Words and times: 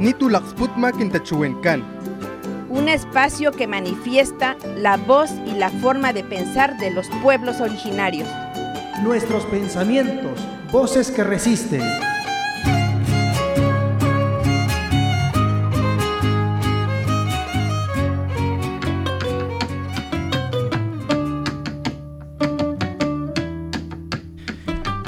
nitulaxputma 0.00 0.92
quintachuencan. 0.92 1.84
Un 2.70 2.88
espacio 2.88 3.52
que 3.52 3.66
manifiesta 3.66 4.56
la 4.76 4.96
voz 4.96 5.30
y 5.46 5.52
la 5.52 5.70
forma 5.70 6.12
de 6.12 6.22
pensar 6.22 6.78
de 6.78 6.90
los 6.90 7.08
pueblos 7.22 7.60
originarios. 7.60 8.28
Nuestros 9.02 9.44
pensamientos, 9.46 10.38
voces 10.70 11.10
que 11.10 11.24
resisten. 11.24 11.82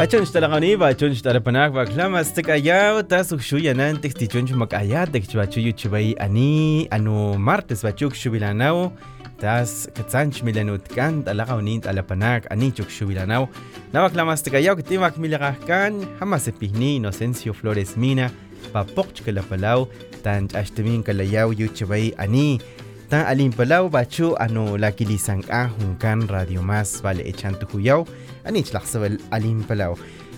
Achon 0.01 0.25
shtalaqani 0.25 0.79
bachon 0.81 1.13
shtalapanak 1.13 1.75
baklamas 1.77 2.33
tikayaw 2.33 3.05
tasuk 3.05 3.43
shuyanan 3.45 4.01
tiktichon 4.01 4.49
chumakayat 4.49 5.13
tikchuachuyu 5.13 5.77
chubay 5.77 6.17
ani 6.17 6.89
anu 6.89 7.37
martes 7.37 7.85
bachuk 7.85 8.17
shubilanaw 8.17 8.89
tas 9.37 9.93
katsanch 9.93 10.41
milanut 10.41 10.89
kan 10.97 11.21
talaqawnin 11.21 11.85
talapanak 11.85 12.49
ani 12.49 12.73
chuk 12.73 12.89
shubilanaw 12.89 13.45
nabaklamas 13.93 14.41
tikayaw 14.41 14.73
kitimak 14.81 15.21
milaqajkan 15.21 16.01
hamasepihni 16.17 16.97
Inocencio 16.97 17.53
Flores 17.53 17.93
Mina 18.01 18.33
papoq 18.73 19.13
chkalapalaw 19.13 19.85
tan 20.25 20.49
ch'axtimin 20.49 21.05
kalayaw 21.05 21.53
yu 21.53 21.69
chubay 21.77 22.17
ani 22.17 22.57
tan 23.13 23.29
alimpalaw 23.29 23.93
bachu 23.93 24.33
anu 24.41 24.81
lakilisanka 24.81 25.69
junkan 25.77 26.25
radio 26.25 26.65
más 26.65 27.05
vale 27.05 27.21
echan 27.21 27.53
Palau. 27.61 28.09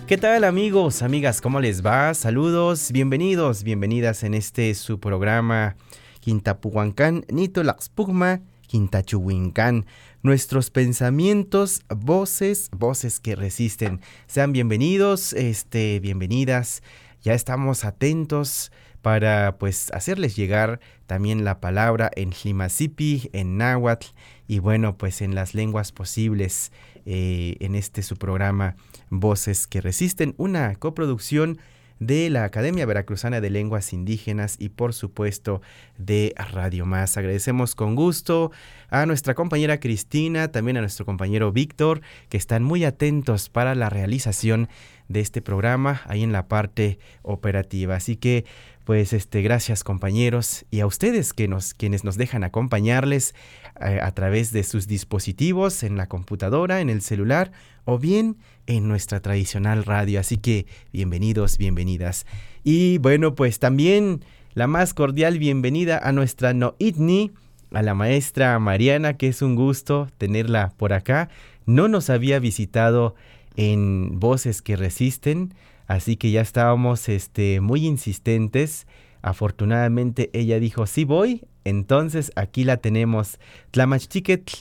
¿Qué 0.05 0.19
tal 0.19 0.43
amigos, 0.43 1.01
amigas? 1.01 1.41
¿Cómo 1.41 1.59
les 1.59 1.83
va? 1.83 2.13
Saludos, 2.13 2.91
bienvenidos, 2.91 3.63
bienvenidas 3.63 4.21
en 4.21 4.35
este 4.35 4.75
su 4.75 4.99
programa 4.99 5.77
Quintapuhuancán, 6.19 7.25
Nito 7.29 7.63
Laxpugma, 7.63 8.41
Quintachuhuincán. 8.67 9.87
Nuestros 10.21 10.69
pensamientos, 10.69 11.81
voces, 11.89 12.69
voces 12.71 13.19
que 13.19 13.35
resisten. 13.35 13.99
Sean 14.27 14.51
bienvenidos, 14.53 15.33
este, 15.33 15.99
bienvenidas. 15.99 16.83
Ya 17.23 17.33
estamos 17.33 17.83
atentos 17.83 18.71
para 19.01 19.57
pues 19.57 19.89
hacerles 19.91 20.35
llegar 20.35 20.79
también 21.07 21.43
la 21.43 21.59
palabra 21.59 22.11
en 22.15 22.31
Jimasipi, 22.31 23.31
en 23.33 23.57
náhuatl 23.57 24.05
y 24.53 24.59
bueno, 24.59 24.99
pues 24.99 25.23
en 25.23 25.33
las 25.33 25.55
lenguas 25.55 25.91
posibles 25.91 26.71
eh, 27.07 27.57
en 27.59 27.73
este 27.73 28.03
su 28.03 28.17
programa 28.17 28.75
Voces 29.09 29.65
que 29.65 29.81
Resisten, 29.81 30.35
una 30.37 30.75
coproducción 30.75 31.57
de 31.99 32.29
la 32.29 32.43
Academia 32.43 32.85
Veracruzana 32.85 33.41
de 33.41 33.49
Lenguas 33.49 33.93
Indígenas 33.93 34.55
y 34.59 34.69
por 34.69 34.93
supuesto 34.93 35.61
de 35.97 36.33
Radio 36.51 36.85
Más. 36.85 37.17
Agradecemos 37.17 37.75
con 37.75 37.95
gusto 37.95 38.51
a 38.89 39.05
nuestra 39.05 39.33
compañera 39.33 39.79
Cristina, 39.79 40.51
también 40.51 40.77
a 40.77 40.81
nuestro 40.81 41.05
compañero 41.05 41.51
Víctor, 41.51 42.01
que 42.29 42.37
están 42.37 42.63
muy 42.63 42.85
atentos 42.85 43.49
para 43.49 43.75
la 43.75 43.89
realización 43.89 44.69
de 45.07 45.19
este 45.19 45.41
programa 45.41 46.01
ahí 46.05 46.23
en 46.23 46.31
la 46.31 46.47
parte 46.47 46.99
operativa. 47.21 47.95
Así 47.95 48.15
que 48.15 48.45
pues 48.83 49.13
este, 49.13 49.41
gracias 49.41 49.83
compañeros 49.83 50.65
y 50.69 50.81
a 50.81 50.85
ustedes 50.85 51.33
que 51.33 51.47
nos, 51.47 51.73
quienes 51.73 52.03
nos 52.03 52.17
dejan 52.17 52.43
acompañarles 52.43 53.33
eh, 53.79 53.99
a 54.01 54.11
través 54.11 54.51
de 54.51 54.63
sus 54.63 54.87
dispositivos, 54.87 55.83
en 55.83 55.95
la 55.95 56.07
computadora, 56.07 56.81
en 56.81 56.89
el 56.89 57.01
celular 57.01 57.51
o 57.85 57.97
bien 57.97 58.37
en 58.67 58.87
nuestra 58.87 59.19
tradicional 59.19 59.83
radio. 59.83 60.19
Así 60.19 60.37
que 60.37 60.65
bienvenidos, 60.91 61.57
bienvenidas. 61.57 62.25
Y 62.63 62.97
bueno, 62.99 63.35
pues 63.35 63.59
también 63.59 64.23
la 64.53 64.67
más 64.67 64.93
cordial 64.93 65.39
bienvenida 65.39 65.97
a 65.97 66.11
nuestra 66.11 66.53
Noitni, 66.53 67.31
a 67.71 67.81
la 67.81 67.93
maestra 67.93 68.57
Mariana, 68.59 69.17
que 69.17 69.27
es 69.27 69.41
un 69.41 69.55
gusto 69.55 70.09
tenerla 70.17 70.73
por 70.77 70.93
acá. 70.93 71.29
No 71.65 71.87
nos 71.87 72.09
había 72.09 72.39
visitado 72.39 73.15
en 73.55 74.19
Voces 74.19 74.61
que 74.61 74.75
Resisten, 74.75 75.53
Así 75.87 76.15
que 76.15 76.31
ya 76.31 76.41
estábamos 76.41 77.09
este, 77.09 77.61
muy 77.61 77.85
insistentes. 77.85 78.87
Afortunadamente 79.21 80.29
ella 80.33 80.59
dijo, 80.59 80.85
sí 80.85 81.03
voy. 81.03 81.43
Entonces 81.65 82.31
aquí 82.35 82.63
la 82.63 82.77
tenemos. 82.77 83.39
Tlamachtiquetl, 83.71 84.53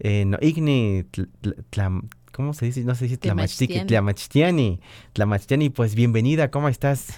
eh, 0.00 0.24
no, 0.24 0.38
igni, 0.40 1.06
¿cómo 2.34 2.52
se 2.52 2.66
dice? 2.66 2.82
No 2.82 2.94
sé 2.94 3.08
si 3.08 3.16
Tlamachtiquetl, 3.16 3.86
Tlamachtiani. 3.86 4.80
Tlamachtiani, 5.12 5.70
pues 5.70 5.94
bienvenida, 5.94 6.50
¿cómo 6.50 6.68
estás? 6.68 7.14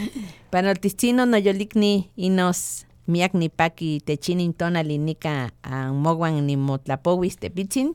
Panoltistino 0.50 1.26
no 1.26 1.36
yolikni 1.36 2.10
y 2.16 2.30
nos 2.30 2.86
miak 3.06 3.34
ni 3.34 3.50
paki 3.50 4.00
techinin 4.00 4.54
tonali 4.54 4.98
nika 4.98 5.52
a 5.62 5.92
mogwan 5.92 6.46
ni 6.46 6.56
motlapowis 6.56 7.36
tepitzin 7.36 7.92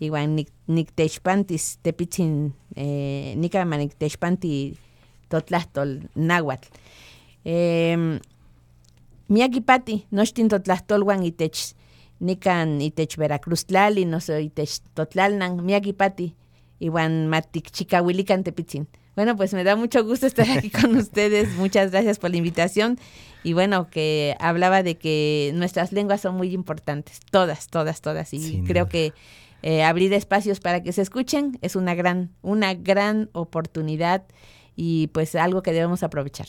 iwan 0.00 0.36
nik, 0.36 0.50
niktexpantis 0.66 1.78
tepitzin 1.82 2.52
eh, 2.76 3.32
nika 3.36 3.64
maniktexpanti 3.64 4.76
totlahtol 5.32 6.10
náhuatl. 6.14 6.68
Eh, 7.44 8.20
miakipati 9.28 10.04
nochtin 10.10 10.52
totlahtolwan 10.52 11.24
itech 11.24 11.72
nikan 12.22 12.78
itech 12.80 13.18
Veracruz 13.18 13.66
tlali, 13.66 14.06
noso 14.06 14.38
itech 14.38 14.80
totlalnan 14.94 15.58
miakipati 15.66 16.32
iwan 16.82 17.26
matikchikawilikan 17.28 18.44
tepitzin. 18.44 18.86
Bueno, 19.14 19.36
pues 19.36 19.52
me 19.52 19.62
da 19.62 19.76
mucho 19.76 20.04
gusto 20.04 20.26
estar 20.26 20.50
aquí 20.50 20.70
con 20.80 20.96
ustedes. 20.96 21.54
Muchas 21.56 21.90
gracias 21.90 22.18
por 22.18 22.30
la 22.30 22.38
invitación. 22.38 22.98
Y 23.44 23.52
bueno, 23.52 23.90
que 23.90 24.36
hablaba 24.40 24.82
de 24.82 24.96
que 24.96 25.52
nuestras 25.54 25.92
lenguas 25.92 26.20
son 26.20 26.36
muy 26.36 26.52
importantes, 26.54 27.20
todas, 27.30 27.66
todas, 27.66 28.00
todas. 28.00 28.32
Y 28.32 28.62
creo 28.66 28.88
que 28.88 29.12
eh, 29.62 29.82
abrir 29.82 30.12
espacios 30.12 30.60
para 30.60 30.82
que 30.82 30.92
se 30.92 31.02
escuchen 31.02 31.58
es 31.60 31.76
una 31.76 31.94
gran, 31.94 32.30
una 32.40 32.74
gran 32.74 33.28
oportunidad 33.32 34.24
y 34.76 35.08
pues 35.08 35.34
algo 35.34 35.62
que 35.62 35.72
debemos 35.72 36.02
aprovechar. 36.02 36.46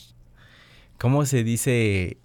¿Cómo 0.98 1.26
se 1.26 1.44
dice 1.44 2.18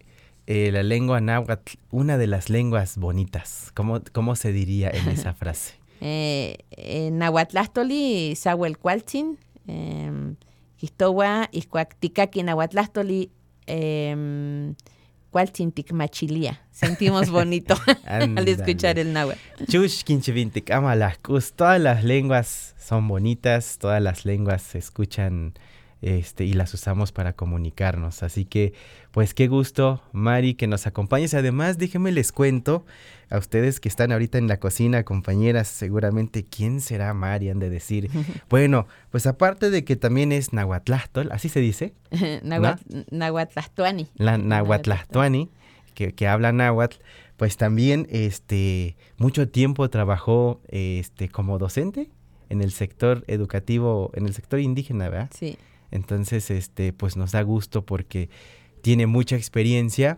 eh, 0.49 0.71
la 0.71 0.81
lengua 0.81 1.21
náhuatl, 1.21 1.77
una 1.91 2.17
de 2.17 2.25
las 2.25 2.49
lenguas 2.49 2.97
bonitas? 2.97 3.71
¿Cómo, 3.75 4.01
cómo 4.11 4.35
se 4.35 4.51
diría 4.51 4.89
en 4.89 5.07
esa 5.15 5.33
frase? 5.33 5.75
eh, 6.01 6.57
eh, 6.71 7.11
Nahuatlástoli, 7.11 8.35
Sahuel 8.35 8.79
Cualtzin, 8.79 9.37
eh, 9.67 10.33
Histowa, 10.81 11.49
Iscuacticaqui, 11.51 12.41
Nahuatlástoli, 12.41 13.29
eh, 13.67 14.73
machilia. 15.93 16.61
Sentimos 16.71 17.29
bonito 17.37 17.75
al 18.05 18.47
escuchar 18.47 18.97
el 18.97 19.13
náhuatl. 19.13 19.39
Chush 19.67 20.03
quinchivintic 20.03 20.71
amalascus. 20.71 21.53
Todas 21.53 21.79
las 21.79 22.03
lenguas 22.03 22.73
son 22.79 23.07
bonitas, 23.07 23.77
todas 23.77 24.01
las 24.01 24.25
lenguas 24.25 24.63
se 24.63 24.79
escuchan 24.79 25.53
este, 26.01 26.45
y 26.45 26.53
las 26.53 26.73
usamos 26.73 27.11
para 27.11 27.33
comunicarnos. 27.33 28.23
Así 28.23 28.45
que, 28.45 28.73
pues 29.11 29.33
qué 29.33 29.47
gusto, 29.47 30.01
Mari, 30.11 30.53
que 30.53 30.67
nos 30.67 30.87
acompañes. 30.87 31.33
Además, 31.33 31.77
déjenme 31.77 32.11
les 32.11 32.31
cuento 32.31 32.85
a 33.29 33.37
ustedes 33.37 33.79
que 33.79 33.89
están 33.89 34.11
ahorita 34.11 34.37
en 34.37 34.47
la 34.47 34.59
cocina, 34.59 35.03
compañeras, 35.03 35.67
seguramente, 35.67 36.45
¿quién 36.45 36.81
será 36.81 37.13
Mari? 37.13 37.49
Han 37.49 37.59
de 37.59 37.69
decir. 37.69 38.09
bueno, 38.49 38.87
pues 39.11 39.27
aparte 39.27 39.69
de 39.69 39.83
que 39.83 39.95
también 39.95 40.31
es 40.31 40.53
Nahuatlastol, 40.53 41.31
¿así 41.31 41.49
se 41.49 41.59
dice? 41.59 41.93
Nahuat. 42.43 42.79
La 44.15 44.37
Nahuatlahtuani, 44.37 45.49
que, 45.93 46.13
que 46.13 46.27
habla 46.27 46.51
náhuatl, 46.51 46.97
pues 47.37 47.57
también 47.57 48.07
este, 48.09 48.97
mucho 49.17 49.47
tiempo 49.49 49.89
trabajó 49.89 50.61
este, 50.67 51.29
como 51.29 51.57
docente 51.57 52.09
en 52.49 52.61
el 52.61 52.71
sector 52.71 53.23
educativo, 53.27 54.11
en 54.13 54.25
el 54.25 54.33
sector 54.33 54.59
indígena, 54.59 55.07
¿verdad? 55.09 55.31
Sí. 55.33 55.57
Entonces, 55.91 56.51
este, 56.51 56.93
pues 56.93 57.17
nos 57.17 57.31
da 57.31 57.41
gusto 57.41 57.85
porque 57.85 58.29
tiene 58.81 59.07
mucha 59.07 59.35
experiencia 59.35 60.17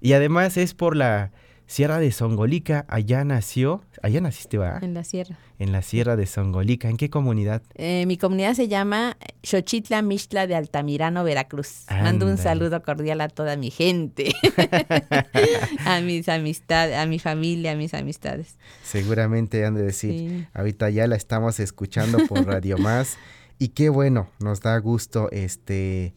y 0.00 0.14
además 0.14 0.56
es 0.56 0.74
por 0.74 0.96
la 0.96 1.32
Sierra 1.70 2.00
de 2.00 2.10
Songolica, 2.10 2.84
allá 2.88 3.24
nació, 3.24 3.84
allá 4.02 4.20
naciste, 4.20 4.58
¿va? 4.58 4.80
En 4.82 4.92
la 4.92 5.04
sierra. 5.04 5.38
En 5.60 5.70
la 5.70 5.82
Sierra 5.82 6.16
de 6.16 6.26
Songolica, 6.26 6.88
¿en 6.88 6.96
qué 6.96 7.10
comunidad? 7.10 7.62
Eh, 7.76 8.06
mi 8.06 8.16
comunidad 8.16 8.54
se 8.54 8.66
llama 8.66 9.16
Xochitla 9.44 10.02
Mixtla 10.02 10.48
de 10.48 10.56
Altamirano, 10.56 11.22
Veracruz. 11.22 11.84
Andale. 11.86 12.02
Mando 12.02 12.26
un 12.26 12.38
saludo 12.38 12.82
cordial 12.82 13.20
a 13.20 13.28
toda 13.28 13.56
mi 13.56 13.70
gente, 13.70 14.32
a 15.86 16.00
mis 16.00 16.28
amistades, 16.28 16.96
a 16.96 17.06
mi 17.06 17.20
familia, 17.20 17.70
a 17.70 17.76
mis 17.76 17.94
amistades. 17.94 18.56
Seguramente 18.82 19.64
han 19.64 19.76
de 19.76 19.82
decir, 19.82 20.18
sí. 20.18 20.46
ahorita 20.54 20.90
ya 20.90 21.06
la 21.06 21.14
estamos 21.14 21.60
escuchando 21.60 22.18
por 22.26 22.44
Radio 22.48 22.78
Más. 22.78 23.16
Y 23.62 23.68
qué 23.68 23.90
bueno, 23.90 24.30
nos 24.38 24.62
da 24.62 24.78
gusto, 24.78 25.28
este, 25.32 26.14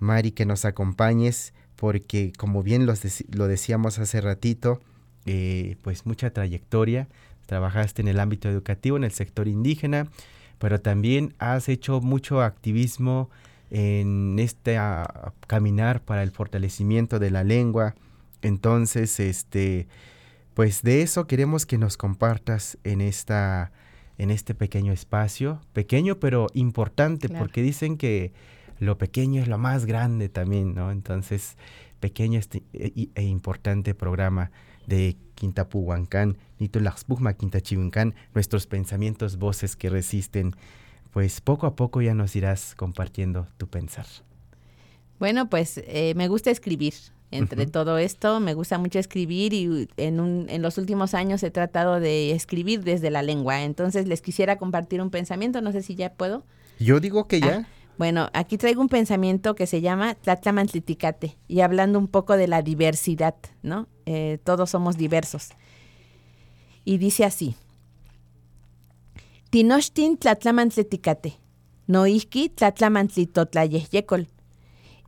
Mari, 0.00 0.32
que 0.32 0.44
nos 0.44 0.66
acompañes, 0.66 1.54
porque 1.76 2.30
como 2.36 2.62
bien 2.62 2.84
lo, 2.84 3.48
decíamos 3.48 3.98
hace 3.98 4.20
ratito, 4.20 4.82
eh, 5.24 5.76
pues 5.80 6.04
mucha 6.04 6.28
trayectoria. 6.28 7.08
Trabajaste 7.46 8.02
en 8.02 8.08
el 8.08 8.20
ámbito 8.20 8.50
educativo, 8.50 8.98
en 8.98 9.04
el 9.04 9.12
sector 9.12 9.48
indígena, 9.48 10.08
pero 10.58 10.78
también 10.78 11.32
has 11.38 11.70
hecho 11.70 12.02
mucho 12.02 12.42
activismo 12.42 13.30
en 13.70 14.38
este 14.38 14.76
ah, 14.76 15.32
caminar 15.46 16.02
para 16.02 16.22
el 16.22 16.32
fortalecimiento 16.32 17.18
de 17.18 17.30
la 17.30 17.44
lengua. 17.44 17.94
Entonces, 18.42 19.20
este, 19.20 19.88
pues 20.52 20.82
de 20.82 21.00
eso 21.00 21.26
queremos 21.26 21.64
que 21.64 21.78
nos 21.78 21.96
compartas 21.96 22.76
en 22.84 23.00
esta 23.00 23.72
en 24.18 24.30
este 24.30 24.54
pequeño 24.54 24.92
espacio, 24.92 25.60
pequeño 25.72 26.18
pero 26.20 26.46
importante, 26.54 27.28
porque 27.28 27.62
dicen 27.62 27.96
que 27.96 28.32
lo 28.78 28.98
pequeño 28.98 29.42
es 29.42 29.48
lo 29.48 29.58
más 29.58 29.86
grande 29.86 30.28
también, 30.28 30.74
¿no? 30.74 30.90
Entonces, 30.90 31.56
pequeño 32.00 32.38
este, 32.38 32.62
e, 32.72 33.08
e, 33.14 33.22
importante 33.22 33.94
programa 33.94 34.50
de 34.86 35.16
Quintapuhuancán, 35.34 36.36
Nitulaxpugma 36.58 37.34
Quintachihuancán, 37.34 38.14
nuestros 38.34 38.66
pensamientos, 38.66 39.38
voces 39.38 39.76
que 39.76 39.90
resisten. 39.90 40.54
Pues 41.12 41.40
poco 41.40 41.66
a 41.66 41.76
poco 41.76 42.02
ya 42.02 42.14
nos 42.14 42.34
irás 42.36 42.74
compartiendo 42.74 43.46
tu 43.56 43.68
pensar. 43.68 44.06
Bueno, 45.18 45.48
pues 45.48 45.80
eh, 45.86 46.12
me 46.16 46.28
gusta 46.28 46.50
escribir. 46.50 46.94
Entre 47.34 47.66
todo 47.66 47.98
esto, 47.98 48.38
me 48.38 48.54
gusta 48.54 48.78
mucho 48.78 49.00
escribir 49.00 49.52
y 49.52 49.88
en, 49.96 50.20
un, 50.20 50.46
en 50.48 50.62
los 50.62 50.78
últimos 50.78 51.14
años 51.14 51.42
he 51.42 51.50
tratado 51.50 51.98
de 51.98 52.30
escribir 52.30 52.84
desde 52.84 53.10
la 53.10 53.22
lengua. 53.22 53.64
Entonces 53.64 54.06
les 54.06 54.22
quisiera 54.22 54.56
compartir 54.56 55.02
un 55.02 55.10
pensamiento, 55.10 55.60
no 55.60 55.72
sé 55.72 55.82
si 55.82 55.96
ya 55.96 56.12
puedo. 56.12 56.44
Yo 56.78 57.00
digo 57.00 57.26
que 57.26 57.40
ya. 57.40 57.66
Ah, 57.66 57.68
bueno, 57.98 58.28
aquí 58.34 58.56
traigo 58.56 58.80
un 58.80 58.88
pensamiento 58.88 59.56
que 59.56 59.66
se 59.66 59.80
llama 59.80 60.14
Tlatlamantliticate 60.14 61.36
y 61.48 61.60
hablando 61.60 61.98
un 61.98 62.06
poco 62.06 62.36
de 62.36 62.46
la 62.46 62.62
diversidad, 62.62 63.34
¿no? 63.62 63.88
Eh, 64.06 64.38
todos 64.44 64.70
somos 64.70 64.96
diversos. 64.96 65.50
Y 66.84 66.98
dice 66.98 67.24
así: 67.24 67.56
Tinochtin 69.50 70.18
Tlatlamantliticate, 70.18 71.34
noihki 71.86 72.48
Tlatlamantlitotlayehyecol, 72.48 74.28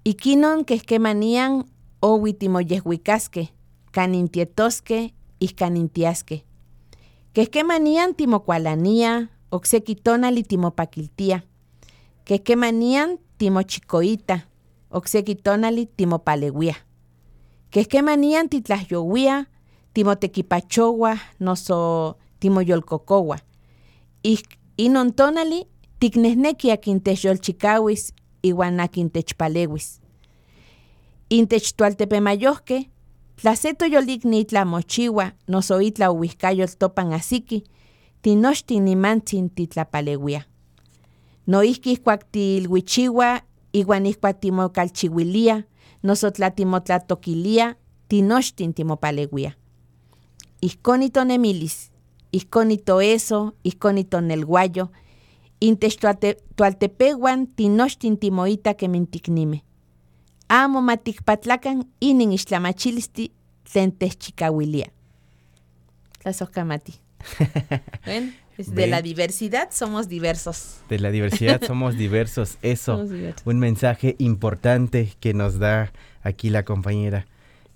ikinon 0.05 0.65
quehquemanian 0.65 1.67
owitimoyehhuicasque, 2.09 3.53
canintietosque 3.91 5.15
y 5.39 5.49
canintiasque. 5.49 6.45
Quehquemanian 7.33 8.15
timocualania, 8.15 9.31
oxequitonali 9.51 10.43
timopaquiltia 10.43 11.45
que 12.27 12.57
manían 12.57 13.21
timochicoita, 13.37 14.49
oxequitonali 14.91 15.87
timopalewia. 15.87 16.77
Que 17.71 18.03
manían 18.03 18.49
titlahyowia, 18.49 19.49
timotequipachowa, 19.93 21.19
noso 21.39 22.19
timoyolcocowa. 22.39 23.39
Y 24.23 24.41
inontonali 24.77 25.67
tiknesneki 25.99 26.71
aquintechyolchicawis 26.71 28.15
iwan 28.43 28.81
aquintechpalewis. 28.81 30.01
Intech 31.31 31.75
tualtepemayohke, 31.77 32.91
tlaceto 33.37 33.87
yolikni 33.87 34.41
itla 34.41 34.65
mochiwa, 34.65 35.33
noso 35.49 35.81
itla 35.81 36.11
uwihkayol 36.13 36.71
topan 36.79 37.13
asiki, 37.13 37.65
tinochtin 38.23 38.85
nimantzin 38.85 39.51
titlapalewia. 39.51 40.45
Noihki 41.47 41.93
ihkuak 41.93 42.31
tilwichiwa, 42.33 43.41
iwan 43.73 44.07
ihkuak 44.07 44.41
timokalchiwilia, 44.41 45.65
noso 46.03 46.31
tlatimotlatokiliah, 46.31 47.75
tinochtin 48.09 48.75
timopalewia. 48.75 49.53
Ihkon 50.63 51.03
itonemilis, 51.03 51.91
ihkon 52.33 52.71
itoeso, 52.71 53.53
ihkon 53.65 53.99
itonelguayo, 53.99 54.89
intech 55.61 55.99
tualtepehuan 56.57 57.47
tinochtin 57.57 58.19
timoita 58.19 58.75
kemintiknimeh. 58.75 59.66
Amo 60.49 60.81
matikpatlakan 60.81 61.85
inin 62.01 62.33
ixtlamachilisti 62.33 63.33
tlen 63.73 63.93
techchikawilia. 63.93 64.87
Tlasojkamati. 66.23 66.95
bueno. 68.07 68.33
De 68.57 68.87
la 68.87 69.03
diversidad 69.03 69.69
somos 69.71 70.09
diversos. 70.09 70.79
De 70.89 70.99
la 70.99 71.11
diversidad 71.11 71.61
somos 71.67 71.97
diversos. 71.99 72.57
Eso, 72.63 73.05
un 73.45 73.59
mensaje 73.59 74.17
importante 74.19 75.13
que 75.21 75.35
nos 75.35 75.59
da 75.59 75.93
aquí 76.23 76.49
la 76.49 76.65
compañera. 76.65 77.27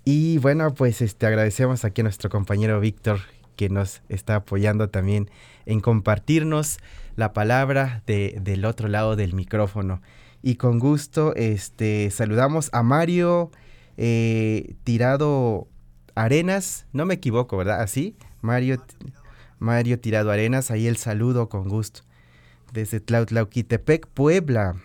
Y 0.05 0.39
bueno, 0.39 0.73
pues 0.73 1.01
este 1.01 1.27
agradecemos 1.27 1.85
aquí 1.85 2.01
a 2.01 2.05
nuestro 2.05 2.29
compañero 2.29 2.79
Víctor 2.79 3.19
que 3.55 3.69
nos 3.69 4.01
está 4.09 4.37
apoyando 4.37 4.89
también 4.89 5.29
en 5.67 5.81
compartirnos 5.81 6.79
la 7.15 7.33
palabra 7.33 8.01
de, 8.07 8.39
del 8.41 8.65
otro 8.65 8.87
lado 8.87 9.15
del 9.15 9.33
micrófono. 9.33 10.01
Y 10.41 10.55
con 10.55 10.79
gusto 10.79 11.35
este, 11.35 12.09
saludamos 12.11 12.69
a 12.73 12.83
Mario 12.83 13.51
eh, 13.97 14.75
Tirado 14.83 15.67
Arenas, 16.15 16.85
no 16.93 17.05
me 17.05 17.15
equivoco, 17.15 17.57
¿verdad? 17.57 17.81
Así, 17.81 18.15
Mario 18.41 18.81
Mario 19.61 19.99
Tirado 19.99 20.31
Arenas, 20.31 20.71
ahí 20.71 20.87
el 20.87 20.97
saludo 20.97 21.47
con 21.47 21.69
gusto. 21.69 22.01
Desde 22.73 22.99
Tlautlauquitepec, 22.99 24.07
Puebla. 24.07 24.75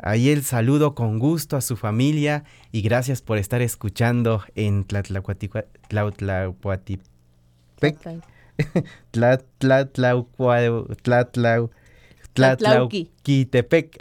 Ahí 0.00 0.28
el 0.28 0.44
saludo 0.44 0.94
con 0.94 1.18
gusto 1.18 1.56
a 1.56 1.60
su 1.60 1.76
familia 1.76 2.44
y 2.70 2.82
gracias 2.82 3.20
por 3.20 3.36
estar 3.36 3.60
escuchando 3.60 4.44
en 4.54 4.84
Tlatlauquatipec. 4.84 5.66
Tlatlauquitepec. 12.38 13.96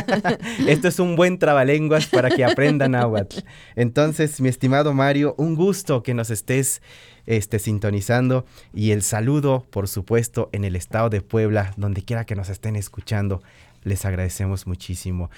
Esto 0.66 0.88
es 0.88 0.98
un 0.98 1.16
buen 1.16 1.38
trabalenguas 1.38 2.06
para 2.06 2.30
que 2.30 2.44
aprendan 2.44 2.92
náhuatl. 2.92 3.40
Entonces, 3.76 4.40
mi 4.40 4.48
estimado 4.48 4.92
Mario, 4.94 5.34
un 5.38 5.54
gusto 5.54 6.02
que 6.02 6.14
nos 6.14 6.30
estés 6.30 6.80
este, 7.26 7.58
sintonizando 7.58 8.44
y 8.74 8.90
el 8.90 9.02
saludo, 9.02 9.66
por 9.70 9.88
supuesto, 9.88 10.48
en 10.52 10.64
el 10.64 10.76
estado 10.76 11.10
de 11.10 11.22
Puebla, 11.22 11.72
donde 11.76 12.02
quiera 12.02 12.24
que 12.24 12.36
nos 12.36 12.48
estén 12.48 12.76
escuchando. 12.76 13.42
Les 13.84 14.04
agradecemos 14.04 14.66
muchísimo. 14.66 15.30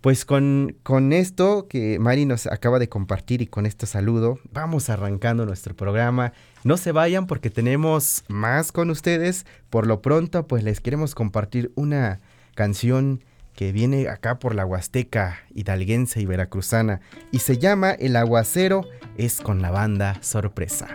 Pues 0.00 0.24
con, 0.24 0.76
con 0.84 1.12
esto 1.12 1.66
que 1.68 1.98
Mari 1.98 2.24
nos 2.24 2.46
acaba 2.46 2.78
de 2.78 2.88
compartir 2.88 3.42
y 3.42 3.48
con 3.48 3.66
este 3.66 3.86
saludo, 3.86 4.38
vamos 4.52 4.90
arrancando 4.90 5.44
nuestro 5.44 5.74
programa. 5.74 6.32
No 6.62 6.76
se 6.76 6.92
vayan 6.92 7.26
porque 7.26 7.50
tenemos 7.50 8.24
más 8.28 8.70
con 8.70 8.90
ustedes. 8.90 9.44
Por 9.70 9.88
lo 9.88 10.00
pronto, 10.00 10.46
pues 10.46 10.62
les 10.62 10.80
queremos 10.80 11.16
compartir 11.16 11.72
una 11.74 12.20
canción 12.54 13.24
que 13.58 13.72
viene 13.72 14.08
acá 14.08 14.38
por 14.38 14.54
la 14.54 14.64
Huasteca 14.64 15.40
hidalguense 15.52 16.20
y 16.20 16.26
veracruzana 16.26 17.00
y 17.32 17.40
se 17.40 17.58
llama 17.58 17.90
El 17.90 18.14
aguacero 18.14 18.82
es 19.16 19.40
con 19.40 19.60
la 19.62 19.72
banda 19.72 20.16
Sorpresa. 20.20 20.86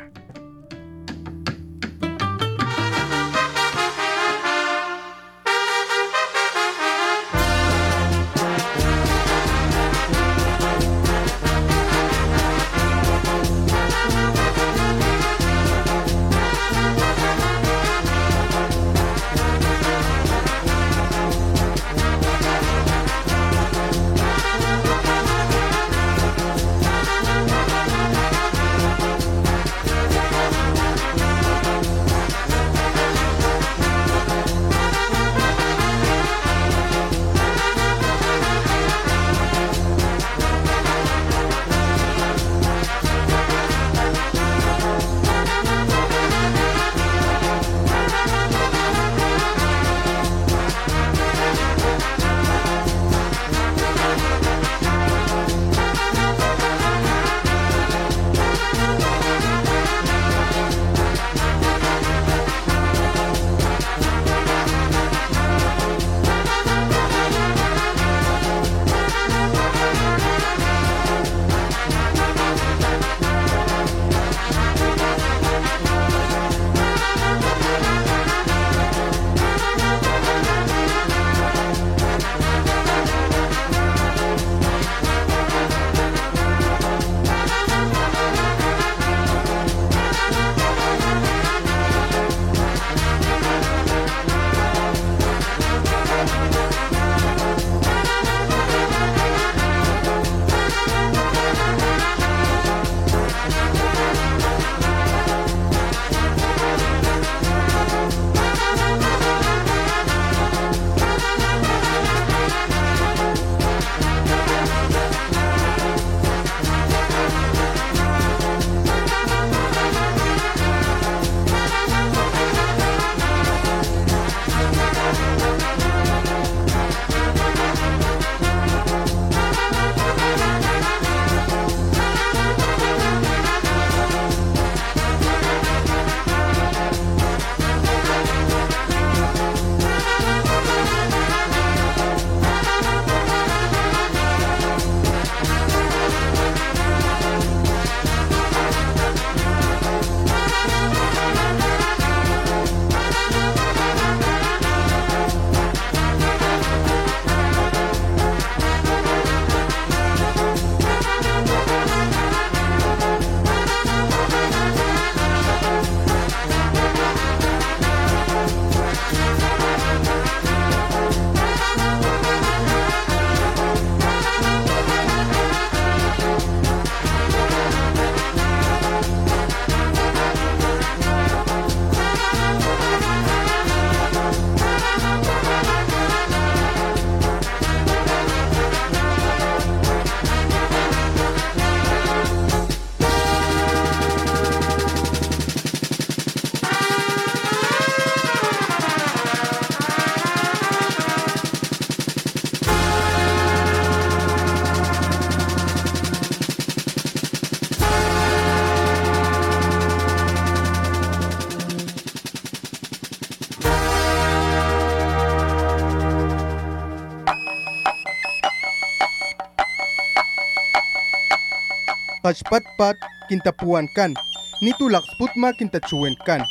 Kachpatpat 222.24 222.96
kintapuan 223.28 223.84
kan. 223.96 224.16
Nitulaksputma 224.64 225.52
kintachuan 225.60 226.16
kan. 226.26 226.48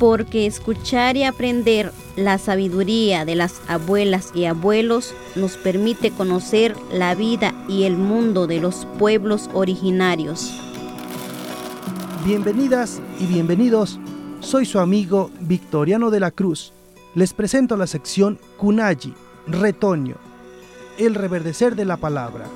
porque 0.00 0.46
escuchar 0.46 1.18
y 1.18 1.24
aprender 1.24 1.92
la 2.16 2.38
sabiduría 2.38 3.26
de 3.26 3.34
las 3.34 3.60
abuelas 3.68 4.32
y 4.34 4.46
abuelos 4.46 5.14
nos 5.36 5.58
permite 5.58 6.10
conocer 6.10 6.74
la 6.90 7.14
vida 7.14 7.52
y 7.68 7.84
el 7.84 7.98
mundo 7.98 8.46
de 8.46 8.60
los 8.60 8.86
pueblos 8.98 9.50
originarios. 9.52 10.58
Bienvenidas 12.24 13.02
y 13.18 13.26
bienvenidos, 13.26 13.99
soy 14.50 14.66
su 14.66 14.80
amigo 14.80 15.30
Victoriano 15.42 16.10
de 16.10 16.18
la 16.18 16.32
Cruz. 16.32 16.72
Les 17.14 17.32
presento 17.34 17.76
la 17.76 17.86
sección 17.86 18.40
Kunayi, 18.56 19.14
Retoño, 19.46 20.16
el 20.98 21.14
reverdecer 21.14 21.76
de 21.76 21.84
la 21.84 21.98
palabra. 21.98 22.46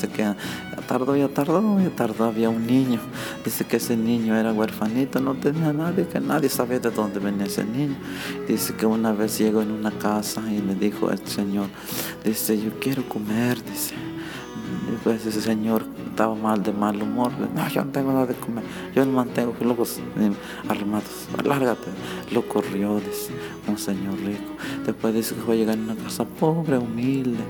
Dice 0.00 0.08
que 0.08 0.34
tardó, 0.88 1.14
ya 1.14 1.28
tardó, 1.28 1.78
ya 1.80 1.90
tardó, 1.90 2.24
había 2.24 2.48
un 2.48 2.66
niño, 2.66 3.00
dice 3.44 3.64
que 3.66 3.76
ese 3.76 3.96
niño 3.96 4.34
era 4.36 4.52
huerfanito, 4.52 5.20
no 5.20 5.34
tenía 5.34 5.72
nadie, 5.72 6.06
que 6.06 6.20
nadie 6.20 6.48
sabía 6.48 6.78
de 6.78 6.90
dónde 6.90 7.20
venía 7.20 7.46
ese 7.46 7.64
niño. 7.64 7.96
Dice 8.48 8.74
que 8.74 8.86
una 8.86 9.12
vez 9.12 9.38
llegó 9.38 9.60
en 9.62 9.72
una 9.72 9.90
casa 9.90 10.42
y 10.50 10.60
le 10.60 10.74
dijo 10.74 11.08
al 11.08 11.26
Señor, 11.26 11.68
dice, 12.24 12.60
yo 12.60 12.70
quiero 12.80 13.06
comer, 13.08 13.62
dice. 13.64 13.94
Y 14.90 14.96
pues 15.04 15.24
ese 15.26 15.40
señor 15.40 15.84
estaba 16.08 16.34
mal 16.34 16.62
de 16.62 16.72
mal 16.72 17.00
humor. 17.00 17.32
No, 17.54 17.68
yo 17.68 17.84
no 17.84 17.90
tengo 17.92 18.12
nada 18.12 18.26
de 18.26 18.34
comer. 18.34 18.64
Yo 18.94 19.04
no 19.04 19.12
mantengo 19.12 19.54
locos 19.60 19.98
eh, 20.18 20.32
armados. 20.68 21.28
Lárgate. 21.44 21.90
Lo 22.32 22.46
corrió, 22.46 22.96
dice, 22.96 23.32
un 23.68 23.78
señor 23.78 24.18
rico. 24.18 24.52
Después 24.84 25.14
dice 25.14 25.34
que 25.34 25.40
fue 25.42 25.54
a 25.54 25.58
llegar 25.58 25.78
a 25.78 25.80
una 25.80 25.94
casa 25.94 26.24
pobre, 26.24 26.78
humilde. 26.78 27.44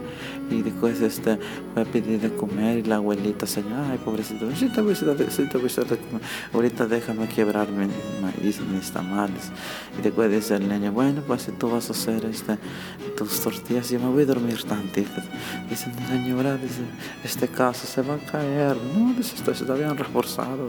Y 0.50 0.62
después 0.62 1.00
este, 1.00 1.38
fue 1.72 1.82
a 1.82 1.84
pedir 1.84 2.20
de 2.20 2.34
comer 2.34 2.78
y 2.78 2.82
la 2.82 2.96
abuelita, 2.96 3.46
señor, 3.46 3.84
ay, 3.90 3.98
pobrecito, 3.98 4.46
te 4.48 4.80
voy 4.80 4.94
a 4.94 4.98
te 4.98 5.10
a 5.10 5.14
de 5.14 5.96
comer. 5.98 6.22
Ahorita 6.52 6.86
déjame 6.86 7.28
quebrarme 7.28 7.88
maíz, 8.20 8.60
mis 8.60 8.90
tamales. 8.90 9.50
Y 9.98 10.02
después 10.02 10.30
dice 10.30 10.56
el 10.56 10.68
niño, 10.68 10.92
bueno, 10.92 11.22
pues 11.26 11.42
si 11.42 11.52
tú 11.52 11.70
vas 11.70 11.88
a 11.88 11.92
hacer 11.92 12.24
este, 12.24 12.58
tus 13.16 13.40
tortillas, 13.40 13.90
yo 13.90 14.00
me 14.00 14.08
voy 14.08 14.24
a 14.24 14.26
dormir 14.26 14.62
tantito. 14.64 15.20
Dice, 15.68 15.90
señora, 16.08 16.56
dice, 16.56 16.82
este 17.24 17.48
caso 17.48 17.86
se 17.86 18.02
va 18.02 18.14
a 18.14 18.18
caer. 18.18 18.76
No, 18.96 19.14
dice, 19.14 19.36
esto 19.36 19.52
está 19.52 19.74
bien 19.74 19.96
reforzado. 19.96 20.68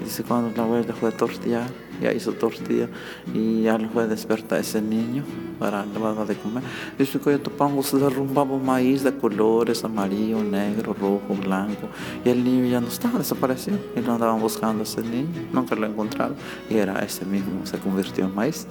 Y 0.00 0.04
dice, 0.04 0.22
cuando 0.22 0.56
la 0.56 0.62
abuela 0.62 0.94
fue 0.94 1.10
a 1.10 1.12
tortillar, 1.12 1.68
ya 2.00 2.12
hizo 2.12 2.32
tortilla 2.32 2.88
y 3.32 3.62
ya 3.62 3.78
lo 3.78 3.88
fue 3.90 4.04
a 4.04 4.06
despertar 4.06 4.60
ese 4.60 4.80
niño 4.80 5.24
para 5.58 5.84
dar 5.84 6.26
de 6.26 6.34
comer. 6.36 6.62
Dice 6.98 7.18
que 7.20 7.30
yo 7.30 7.40
topamos, 7.40 7.86
se 7.86 7.96
derrumbaba 7.96 8.56
maíz 8.58 8.91
de 9.00 9.16
colores, 9.16 9.84
amarillo, 9.84 10.42
negro, 10.44 10.94
rojo, 10.94 11.34
blanco. 11.42 11.88
Y 12.24 12.28
el 12.28 12.44
niño 12.44 12.66
ya 12.66 12.80
no 12.80 12.88
estaba, 12.88 13.18
desapareció. 13.18 13.74
Y 13.96 14.00
lo 14.00 14.12
andaban 14.12 14.40
buscando 14.40 14.80
a 14.80 14.82
ese 14.84 15.02
niño, 15.02 15.28
nunca 15.52 15.74
lo 15.74 15.86
encontraron. 15.86 16.36
Y 16.68 16.76
era 16.76 16.98
ese 17.00 17.24
mismo, 17.24 17.64
se 17.64 17.78
convirtió 17.78 18.24
en 18.24 18.34
maíz. 18.34 18.66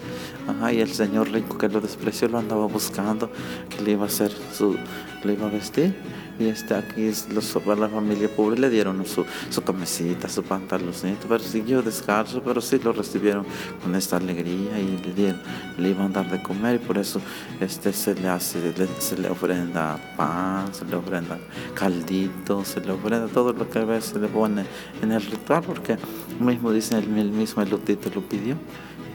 Ajá, 0.47 0.71
y 0.71 0.79
el 0.81 0.89
señor 0.89 1.31
rico 1.31 1.57
que 1.57 1.67
lo 1.67 1.81
despreció 1.81 2.27
lo 2.27 2.37
andaba 2.37 2.67
buscando, 2.67 3.29
que 3.69 3.81
le 3.83 3.91
iba 3.91 4.03
a 4.03 4.07
hacer 4.07 4.31
su, 4.53 4.77
le 5.23 5.33
iba 5.33 5.47
a 5.47 5.49
vestir 5.49 5.95
y 6.41 6.47
este, 6.47 6.73
aquí 6.73 7.11
los, 7.33 7.55
la 7.65 7.87
familia 7.87 8.27
pobre 8.35 8.59
le 8.59 8.69
dieron 8.69 9.05
su, 9.05 9.25
su 9.49 9.61
camisita, 9.61 10.27
su 10.27 10.43
pantaloncito, 10.43 11.27
pero 11.27 11.43
siguió 11.43 11.81
descalzo, 11.81 12.41
pero 12.41 12.61
sí 12.61 12.79
lo 12.83 12.93
recibieron 12.93 13.45
con 13.83 13.93
esta 13.95 14.17
alegría 14.17 14.79
y 14.79 14.97
le 15.05 15.13
dieron, 15.13 15.41
le 15.77 15.89
iban 15.89 16.07
a 16.07 16.23
dar 16.23 16.31
de 16.31 16.41
comer 16.41 16.75
y 16.75 16.79
por 16.79 16.97
eso 16.97 17.21
este, 17.59 17.93
se 17.93 18.15
le 18.15 18.27
hace, 18.27 18.73
se 18.99 19.17
le 19.17 19.29
ofrenda 19.29 19.99
pan, 20.15 20.73
se 20.73 20.85
le 20.85 20.95
ofrenda 20.95 21.37
caldito, 21.73 22.63
se 22.65 22.79
le 22.81 22.91
ofrenda 22.91 23.27
todo 23.27 23.53
lo 23.53 23.69
que 23.69 23.79
a 23.79 23.85
veces 23.85 24.11
se 24.11 24.19
le 24.19 24.27
pone 24.27 24.65
en 25.01 25.11
el 25.11 25.21
ritual, 25.21 25.63
porque 25.63 25.97
mismo 26.39 26.71
dice 26.71 26.97
el, 26.97 27.07
mismo 27.07 27.61
elotito 27.61 28.09
lo 28.13 28.21
pidió 28.21 28.55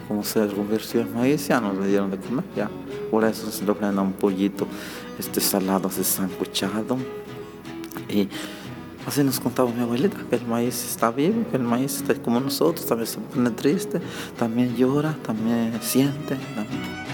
como 0.09 0.23
se 0.23 0.47
convirtió 0.47 1.00
en 1.00 1.12
maíz, 1.15 1.49
ya 1.49 1.61
nos 1.61 1.76
le 1.76 1.88
dieron 1.88 2.12
de 2.12 2.19
comer, 2.19 2.45
ya. 2.55 2.71
Por 3.11 3.25
eso 3.25 3.50
se 3.50 3.65
le 3.65 3.73
ofrenda 3.73 4.03
un 4.03 4.12
pollito 4.12 4.67
este 5.19 5.41
salado 5.41 5.91
se 5.91 6.05
sancochado. 6.05 6.99
Y 8.09 8.29
así 9.07 9.23
nos 9.25 9.41
contaba 9.41 9.71
mi 9.71 9.83
abuelita, 9.83 10.17
que 10.29 10.37
el 10.37 10.47
maíz 10.47 10.85
está 10.85 11.11
vivo, 11.11 11.45
que 11.50 11.57
el 11.57 11.62
maíz 11.62 11.97
está 11.97 12.15
como 12.15 12.41
nosotros, 12.41 12.87
también 12.87 13.07
se 13.07 13.19
pone 13.19 13.50
triste, 13.50 14.00
también 14.38 14.76
llora, 14.76 15.17
también 15.25 15.79
siente. 15.83 16.35
El 16.35 17.06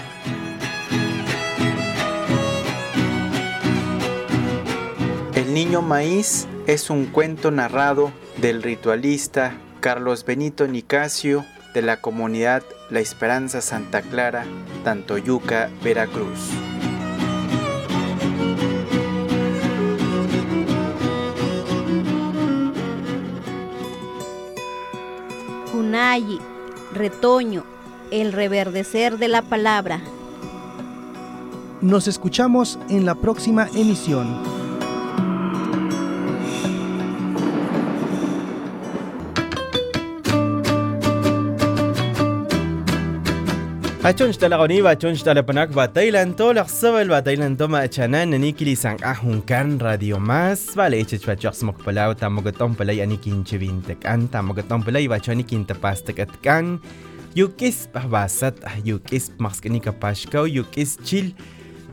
niño 5.53 5.81
maíz 5.81 6.47
es 6.67 6.89
un 6.89 7.05
cuento 7.05 7.51
narrado 7.51 8.11
del 8.37 8.63
ritualista 8.63 9.55
Carlos 9.79 10.25
Benito 10.25 10.67
Nicasio 10.67 11.45
de 11.73 11.81
la 11.81 12.01
comunidad 12.01 12.63
La 12.89 12.99
Esperanza 12.99 13.61
Santa 13.61 14.01
Clara, 14.01 14.45
Tantoyuca, 14.83 15.69
Veracruz. 15.83 16.39
retoño, 26.93 27.63
el 28.11 28.33
reverdecer 28.33 29.17
de 29.17 29.27
la 29.27 29.41
palabra. 29.41 30.01
Nos 31.81 32.07
escuchamos 32.07 32.79
en 32.89 33.05
la 33.05 33.15
próxima 33.15 33.67
emisión. 33.75 34.52
Achonch 44.03 44.35
talagoniba, 44.35 44.91
achonch 44.91 45.23
talapanakba, 45.23 45.87
tailanto, 45.87 46.51
laxsobelba, 46.51 47.21
tailantoma, 47.23 47.87
achanan, 47.87 48.33
anikilisang 48.35 48.99
ahunkan, 48.99 49.79
radio 49.79 50.19
más, 50.19 50.75
vale, 50.75 50.99
echechvachosmok 50.99 51.79
palau, 51.85 52.11
tamogotom 52.11 52.75
palay, 52.75 52.99
anikin 52.99 53.45
chevintekan, 53.47 54.27
tamogotom 54.27 54.83
palay, 54.83 55.07
bachonikin 55.07 55.63
tapastekatkan, 55.63 56.81
yukis 57.33 57.87
pahbasat, 57.95 58.59
yukis 58.83 59.31
maxkenika 59.39 59.95
pashkau, 59.95 60.51
yukis 60.51 60.99
chil, 61.07 61.31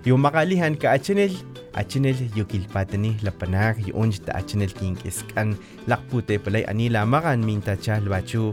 yumagalihan 0.03 0.75
ka 0.75 0.91
achanel, 0.99 1.31
achinel 1.79 2.19
yukilpatani 2.35 3.23
lapanak, 3.23 3.79
yuunch 3.87 4.19
ta 4.27 4.35
achinel 4.35 4.75
kinkiskan, 4.75 5.55
lakpute 5.87 6.43
palay, 6.43 6.67
anila 6.67 7.07
magan 7.07 7.47
minta 7.47 7.79
chal 7.79 8.03
bachu, 8.11 8.51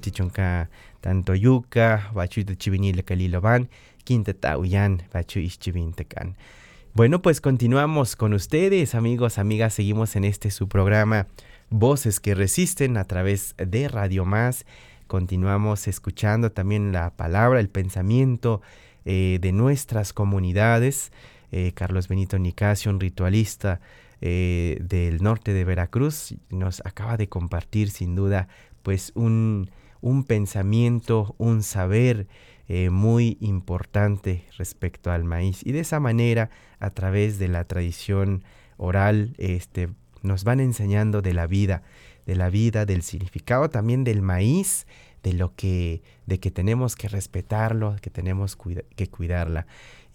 tichungka 0.00 0.68
tanto 1.00 1.34
ischivинtakan 5.40 6.36
bueno, 6.96 7.20
pues 7.20 7.42
continuamos 7.42 8.16
con 8.16 8.32
ustedes, 8.32 8.94
amigos, 8.94 9.36
amigas. 9.36 9.74
Seguimos 9.74 10.16
en 10.16 10.24
este 10.24 10.50
su 10.50 10.66
programa 10.66 11.26
Voces 11.68 12.20
que 12.20 12.34
Resisten 12.34 12.96
a 12.96 13.04
través 13.04 13.54
de 13.58 13.86
Radio 13.88 14.24
Más. 14.24 14.64
Continuamos 15.06 15.88
escuchando 15.88 16.52
también 16.52 16.92
la 16.92 17.10
palabra, 17.10 17.60
el 17.60 17.68
pensamiento 17.68 18.62
eh, 19.04 19.36
de 19.42 19.52
nuestras 19.52 20.14
comunidades. 20.14 21.12
Eh, 21.52 21.72
Carlos 21.74 22.08
Benito 22.08 22.38
Nicasio, 22.38 22.90
un 22.90 22.98
ritualista 22.98 23.78
eh, 24.20 24.78
del 24.80 25.22
norte 25.22 25.52
de 25.52 25.64
Veracruz, 25.64 26.34
nos 26.50 26.80
acaba 26.84 27.16
de 27.16 27.28
compartir 27.28 27.90
sin 27.90 28.14
duda 28.14 28.48
pues 28.82 29.12
un, 29.14 29.70
un 30.00 30.24
pensamiento, 30.24 31.34
un 31.38 31.62
saber 31.62 32.26
eh, 32.68 32.90
muy 32.90 33.36
importante 33.40 34.44
respecto 34.58 35.12
al 35.12 35.24
maíz. 35.24 35.60
Y 35.64 35.72
de 35.72 35.80
esa 35.80 36.00
manera, 36.00 36.50
a 36.80 36.90
través 36.90 37.38
de 37.38 37.48
la 37.48 37.64
tradición 37.64 38.42
oral, 38.76 39.34
este, 39.38 39.88
nos 40.22 40.44
van 40.44 40.60
enseñando 40.60 41.22
de 41.22 41.32
la 41.32 41.46
vida, 41.46 41.82
de 42.26 42.34
la 42.34 42.50
vida, 42.50 42.84
del 42.84 43.02
significado 43.02 43.70
también 43.70 44.02
del 44.02 44.20
maíz, 44.20 44.86
de 45.22 45.32
lo 45.32 45.54
que, 45.54 46.02
de 46.26 46.40
que 46.40 46.50
tenemos 46.50 46.96
que 46.96 47.08
respetarlo, 47.08 47.96
que 48.00 48.10
tenemos 48.10 48.56
que 48.96 49.06
cuidarla. 49.08 49.66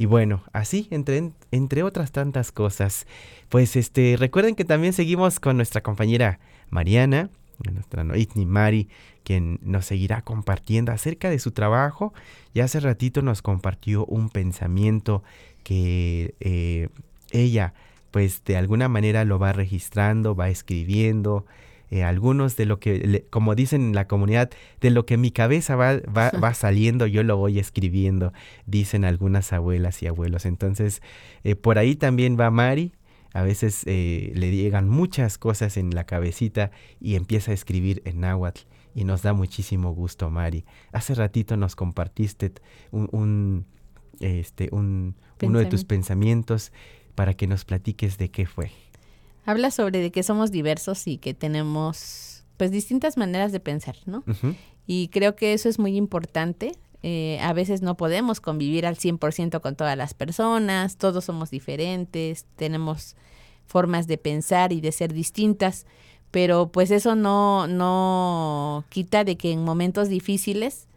Y 0.01 0.07
bueno, 0.07 0.41
así, 0.51 0.87
entre, 0.89 1.31
entre 1.51 1.83
otras 1.83 2.11
tantas 2.11 2.51
cosas, 2.51 3.05
pues 3.49 3.75
este, 3.75 4.15
recuerden 4.17 4.55
que 4.55 4.65
también 4.65 4.93
seguimos 4.93 5.39
con 5.39 5.57
nuestra 5.57 5.81
compañera 5.81 6.39
Mariana, 6.71 7.29
nuestra 7.71 8.03
Noitni 8.03 8.47
Mari, 8.47 8.89
quien 9.23 9.59
nos 9.61 9.85
seguirá 9.85 10.23
compartiendo 10.23 10.91
acerca 10.91 11.29
de 11.29 11.37
su 11.37 11.51
trabajo. 11.51 12.15
Y 12.55 12.61
hace 12.61 12.79
ratito 12.79 13.21
nos 13.21 13.43
compartió 13.43 14.07
un 14.07 14.31
pensamiento 14.31 15.21
que 15.63 16.33
eh, 16.39 16.89
ella, 17.29 17.75
pues 18.09 18.43
de 18.43 18.57
alguna 18.57 18.89
manera 18.89 19.23
lo 19.23 19.37
va 19.37 19.53
registrando, 19.53 20.35
va 20.35 20.49
escribiendo. 20.49 21.45
Eh, 21.91 22.03
algunos 22.03 22.55
de 22.55 22.65
lo 22.65 22.79
que, 22.79 23.25
como 23.29 23.53
dicen 23.53 23.81
en 23.81 23.95
la 23.95 24.07
comunidad, 24.07 24.49
de 24.79 24.89
lo 24.91 25.05
que 25.05 25.17
mi 25.17 25.31
cabeza 25.31 25.75
va, 25.75 25.99
va, 26.15 26.53
saliendo, 26.53 27.05
yo 27.05 27.21
lo 27.23 27.35
voy 27.35 27.59
escribiendo, 27.59 28.31
dicen 28.65 29.03
algunas 29.03 29.51
abuelas 29.51 30.01
y 30.01 30.07
abuelos. 30.07 30.45
Entonces, 30.45 31.01
eh, 31.43 31.55
por 31.55 31.77
ahí 31.77 31.95
también 31.95 32.37
va 32.39 32.49
Mari, 32.49 32.93
a 33.33 33.43
veces 33.43 33.83
eh, 33.85 34.31
le 34.35 34.55
llegan 34.55 34.89
muchas 34.89 35.37
cosas 35.37 35.77
en 35.77 35.93
la 35.93 36.05
cabecita 36.05 36.71
y 36.99 37.15
empieza 37.15 37.51
a 37.51 37.53
escribir 37.53 38.01
en 38.05 38.21
náhuatl 38.21 38.61
y 38.95 39.03
nos 39.03 39.21
da 39.21 39.33
muchísimo 39.33 39.93
gusto, 39.93 40.29
Mari. 40.29 40.65
Hace 40.91 41.15
ratito 41.15 41.57
nos 41.57 41.75
compartiste 41.75 42.53
un, 42.91 43.65
este, 44.19 44.69
un, 44.71 45.15
uno 45.41 45.59
de 45.59 45.65
tus 45.65 45.85
pensamientos 45.85 46.71
para 47.15 47.33
que 47.33 47.47
nos 47.47 47.65
platiques 47.65 48.17
de 48.17 48.31
qué 48.31 48.45
fue. 48.45 48.71
Habla 49.45 49.71
sobre 49.71 49.99
de 49.99 50.11
que 50.11 50.23
somos 50.23 50.51
diversos 50.51 51.07
y 51.07 51.17
que 51.17 51.33
tenemos 51.33 52.43
pues 52.57 52.71
distintas 52.71 53.17
maneras 53.17 53.51
de 53.51 53.59
pensar, 53.59 53.95
¿no? 54.05 54.23
Y 54.85 55.07
creo 55.07 55.35
que 55.35 55.53
eso 55.53 55.67
es 55.67 55.79
muy 55.79 55.95
importante. 55.95 56.73
Eh, 57.03 57.39
a 57.41 57.53
veces 57.53 57.81
no 57.81 57.97
podemos 57.97 58.39
convivir 58.39 58.85
al 58.85 58.97
100% 58.97 59.59
con 59.61 59.75
todas 59.75 59.97
las 59.97 60.13
personas, 60.13 60.97
todos 60.97 61.25
somos 61.25 61.49
diferentes, 61.49 62.45
tenemos 62.55 63.15
formas 63.65 64.05
de 64.05 64.19
pensar 64.19 64.71
y 64.71 64.81
de 64.81 64.91
ser 64.91 65.11
distintas, 65.11 65.87
pero 66.29 66.71
pues 66.71 66.91
eso 66.91 67.15
no, 67.15 67.65
no 67.65 68.85
quita 68.89 69.23
de 69.23 69.37
que 69.37 69.51
en 69.51 69.63
momentos 69.63 70.09
difíciles 70.09 70.87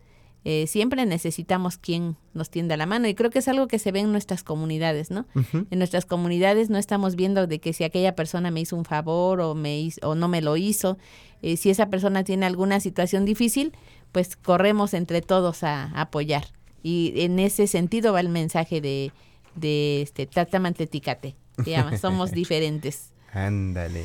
eh, 0.46 0.66
siempre 0.66 1.06
necesitamos 1.06 1.78
quien 1.78 2.16
nos 2.34 2.50
tienda 2.50 2.76
la 2.76 2.84
mano 2.84 3.08
y 3.08 3.14
creo 3.14 3.30
que 3.30 3.38
es 3.38 3.48
algo 3.48 3.66
que 3.66 3.78
se 3.78 3.92
ve 3.92 4.00
en 4.00 4.12
nuestras 4.12 4.44
comunidades, 4.44 5.10
¿no? 5.10 5.26
En 5.52 5.78
nuestras 5.78 6.04
comunidades 6.04 6.68
no 6.68 6.76
estamos 6.76 7.16
viendo 7.16 7.46
de 7.46 7.60
que 7.60 7.72
si 7.72 7.82
aquella 7.82 8.14
persona 8.14 8.50
me 8.50 8.60
hizo 8.60 8.76
un 8.76 8.84
favor 8.84 9.40
o 9.40 9.54
me 9.54 9.80
hizo, 9.80 10.06
o 10.06 10.14
no 10.14 10.28
me 10.28 10.42
lo 10.42 10.58
hizo, 10.58 10.98
eh, 11.40 11.56
si 11.56 11.70
esa 11.70 11.88
persona 11.88 12.24
tiene 12.24 12.44
alguna 12.44 12.80
situación 12.80 13.24
difícil, 13.24 13.72
pues 14.12 14.36
corremos 14.36 14.92
entre 14.92 15.22
todos 15.22 15.62
a, 15.64 15.84
apoyar 15.98 16.44
y 16.82 17.14
en 17.16 17.38
ese 17.38 17.66
sentido 17.66 18.12
va 18.12 18.20
el 18.20 18.28
mensaje 18.28 18.82
de, 18.82 19.12
de 19.54 20.02
este 20.02 20.26
Tatamanteticate, 20.26 21.36
llama, 21.64 21.96
somos 21.98 22.32
diferentes. 22.32 23.12
Ándale. 23.32 24.04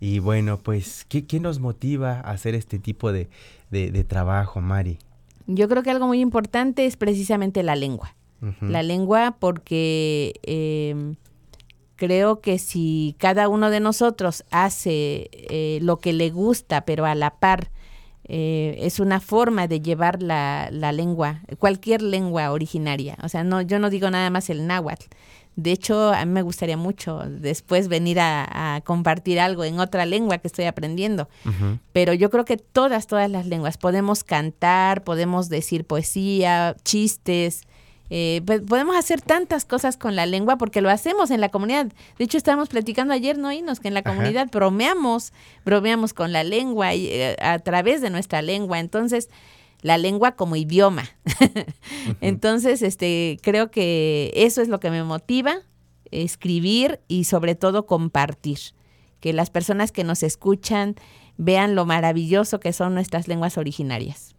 Y 0.00 0.18
bueno, 0.18 0.58
pues, 0.58 1.06
¿qué, 1.08 1.26
¿qué, 1.26 1.38
nos 1.38 1.60
motiva 1.60 2.14
a 2.14 2.32
hacer 2.32 2.56
este 2.56 2.80
tipo 2.80 3.12
de, 3.12 3.28
de 3.70 4.02
trabajo, 4.02 4.60
Mari? 4.60 4.98
Yo 5.54 5.68
creo 5.68 5.82
que 5.82 5.90
algo 5.90 6.06
muy 6.06 6.20
importante 6.20 6.86
es 6.86 6.96
precisamente 6.96 7.62
la 7.62 7.76
lengua. 7.76 8.14
La 8.62 8.82
lengua 8.82 9.36
porque 9.38 10.32
em, 10.44 11.16
creo 11.96 12.40
que 12.40 12.58
si 12.58 13.14
cada 13.18 13.50
uno 13.50 13.68
de 13.68 13.80
nosotros 13.80 14.44
hace 14.50 15.28
eh, 15.32 15.78
lo 15.82 15.98
que 15.98 16.14
le 16.14 16.30
gusta, 16.30 16.86
pero 16.86 17.04
a 17.04 17.14
la 17.14 17.34
par, 17.34 17.70
eh, 18.24 18.78
es 18.78 18.98
una 18.98 19.20
forma 19.20 19.66
de 19.66 19.80
llevar 19.80 20.22
la, 20.22 20.70
la, 20.72 20.92
lengua, 20.92 21.40
cualquier 21.58 22.00
lengua 22.00 22.50
originaria. 22.52 23.18
O 23.22 23.28
sea, 23.28 23.44
no, 23.44 23.60
yo 23.60 23.78
no 23.78 23.90
digo 23.90 24.10
nada 24.10 24.30
más 24.30 24.48
el 24.48 24.66
náhuatl, 24.66 25.04
de 25.56 25.72
hecho, 25.72 26.12
a 26.12 26.24
mí 26.24 26.32
me 26.32 26.42
gustaría 26.42 26.76
mucho 26.76 27.22
después 27.28 27.88
venir 27.88 28.18
a, 28.20 28.80
compartir 28.84 29.40
algo 29.40 29.64
en 29.64 29.78
otra 29.78 30.06
lengua 30.06 30.38
que 30.38 30.48
estoy 30.48 30.64
aprendiendo. 30.64 31.28
Pero 31.92 32.14
yo 32.14 32.30
creo 32.30 32.44
que 32.44 32.56
todas, 32.56 33.06
todas 33.06 33.30
las 33.30 33.46
lenguas, 33.46 33.76
podemos 33.76 34.24
cantar, 34.24 35.04
podemos 35.04 35.48
decir 35.48 35.84
poesía, 35.84 36.76
chistes, 36.84 37.66
eh, 38.12 38.42
pues, 38.44 38.60
podemos 38.62 38.96
hacer 38.96 39.20
tantas 39.20 39.64
cosas 39.64 39.96
con 39.96 40.16
la 40.16 40.26
lengua 40.26 40.58
porque 40.58 40.80
lo 40.80 40.90
hacemos 40.90 41.30
en 41.30 41.40
la 41.40 41.48
comunidad. 41.48 41.92
De 42.18 42.24
hecho, 42.24 42.36
estábamos 42.36 42.68
platicando 42.68 43.14
ayer, 43.14 43.38
¿no? 43.38 43.52
Inos, 43.52 43.78
que 43.78 43.88
en 43.88 43.94
la 43.94 44.02
comunidad 44.02 44.48
bromeamos, 44.50 45.32
bromeamos 45.64 46.12
con 46.12 46.32
la 46.32 46.42
lengua 46.42 46.92
y, 46.94 47.06
eh, 47.06 47.36
a 47.40 47.60
través 47.60 48.00
de 48.00 48.10
nuestra 48.10 48.42
lengua. 48.42 48.80
Entonces, 48.80 49.30
la 49.82 49.98
lengua 49.98 50.32
como 50.32 50.56
idioma. 50.56 51.08
Entonces, 52.20 52.82
este, 52.82 53.38
creo 53.42 53.70
que 53.70 54.32
eso 54.34 54.62
es 54.62 54.68
lo 54.68 54.80
que 54.80 54.90
me 54.90 55.02
motiva, 55.04 55.56
escribir 56.10 57.00
y 57.08 57.24
sobre 57.24 57.54
todo 57.54 57.86
compartir. 57.86 58.58
Que 59.20 59.32
las 59.32 59.50
personas 59.50 59.92
que 59.92 60.04
nos 60.04 60.22
escuchan 60.22 60.96
vean 61.36 61.74
lo 61.74 61.86
maravilloso 61.86 62.60
que 62.60 62.72
son 62.72 62.94
nuestras 62.94 63.28
lenguas 63.28 63.58
originarias. 63.58 64.34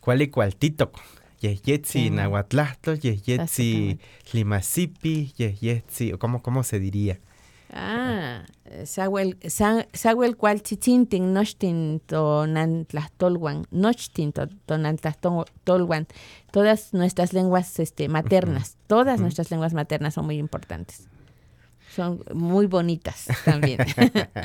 ¿Cuál 0.00 0.22
y 0.22 0.28
cuál 0.28 0.56
tito? 0.56 0.92
Yeyetzi 1.40 2.10
nahuatlahto, 2.10 2.94
yeyetzi 2.94 3.98
limasipi, 4.32 5.32
yeyetzi, 5.36 6.12
¿cómo, 6.12 6.42
¿cómo 6.42 6.62
se 6.62 6.80
diría? 6.80 7.20
Ah, 7.78 8.46
Sahuel, 8.84 9.36
Sahuel 9.92 10.36
cual 10.36 10.62
chichintin 10.62 11.34
nochtin 11.34 12.00
tonantlahtolwan, 12.06 13.66
nochtin 13.70 14.32
todas 16.50 16.94
nuestras 16.94 17.32
lenguas 17.34 17.78
este, 17.78 18.08
maternas, 18.08 18.78
todas 18.86 19.20
nuestras 19.20 19.50
lenguas 19.50 19.74
maternas 19.74 20.14
son 20.14 20.24
muy 20.24 20.38
importantes. 20.38 21.08
Son 21.94 22.22
muy 22.34 22.66
bonitas 22.66 23.26
también. 23.44 23.78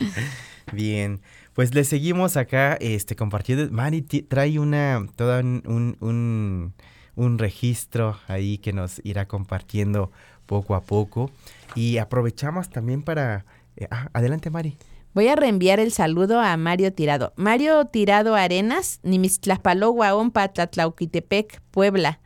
Bien, 0.73 1.21
pues 1.53 1.73
le 1.73 1.85
seguimos 1.85 2.35
acá 2.35 2.77
este, 2.81 3.15
compartiendo. 3.15 3.71
Mari 3.71 4.01
trae 4.01 4.59
una, 4.59 5.05
toda 5.15 5.39
un, 5.39 5.95
un, 5.99 6.73
un 7.15 7.39
registro 7.39 8.19
ahí 8.27 8.57
que 8.57 8.73
nos 8.73 9.01
irá 9.03 9.27
compartiendo 9.27 10.11
poco 10.51 10.75
a 10.75 10.81
poco. 10.81 11.31
Y 11.75 11.97
aprovechamos 11.97 12.69
también 12.69 13.03
para... 13.03 13.45
Eh, 13.77 13.87
ah, 13.89 14.09
adelante, 14.11 14.49
Mari. 14.49 14.77
Voy 15.13 15.29
a 15.29 15.37
reenviar 15.37 15.79
el 15.79 15.93
saludo 15.93 16.41
a 16.41 16.57
Mario 16.57 16.91
Tirado. 16.91 17.31
Mario 17.37 17.85
Tirado 17.85 18.35
Arenas, 18.35 18.99
Nimistlapalogua, 19.03 20.13
Ompa, 20.13 20.49
Tlatlauquitepec, 20.49 21.61
Puebla. 21.71 22.19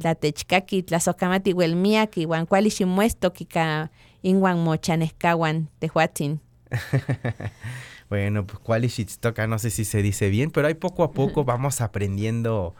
Tlatechcaqui, 0.00 0.82
Tlazocamati, 0.82 1.52
Huelmiaki, 1.52 2.24
Huancuali, 2.24 2.70
Ximuesto, 2.70 3.34
Kika, 3.34 3.90
Inguan, 4.22 4.64
Mochanescahuan, 4.64 5.68
Tehuatzin. 5.80 6.40
bueno, 8.08 8.46
pues 8.46 9.18
toca, 9.20 9.46
no 9.46 9.58
sé 9.58 9.68
si 9.68 9.84
se 9.84 10.00
dice 10.00 10.30
bien, 10.30 10.50
pero 10.50 10.66
ahí 10.66 10.74
poco 10.74 11.04
a 11.04 11.12
poco 11.12 11.44
vamos 11.52 11.82
aprendiendo 11.82 12.74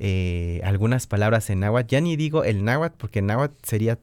eh, 0.00 0.60
algunas 0.64 1.06
palabras 1.06 1.50
en 1.50 1.60
náhuatl. 1.60 1.88
Ya 1.88 2.00
ni 2.00 2.16
digo 2.16 2.42
el 2.42 2.64
náhuatl, 2.64 2.96
porque 2.98 3.22
náhuatl 3.22 3.54
sería 3.62 4.00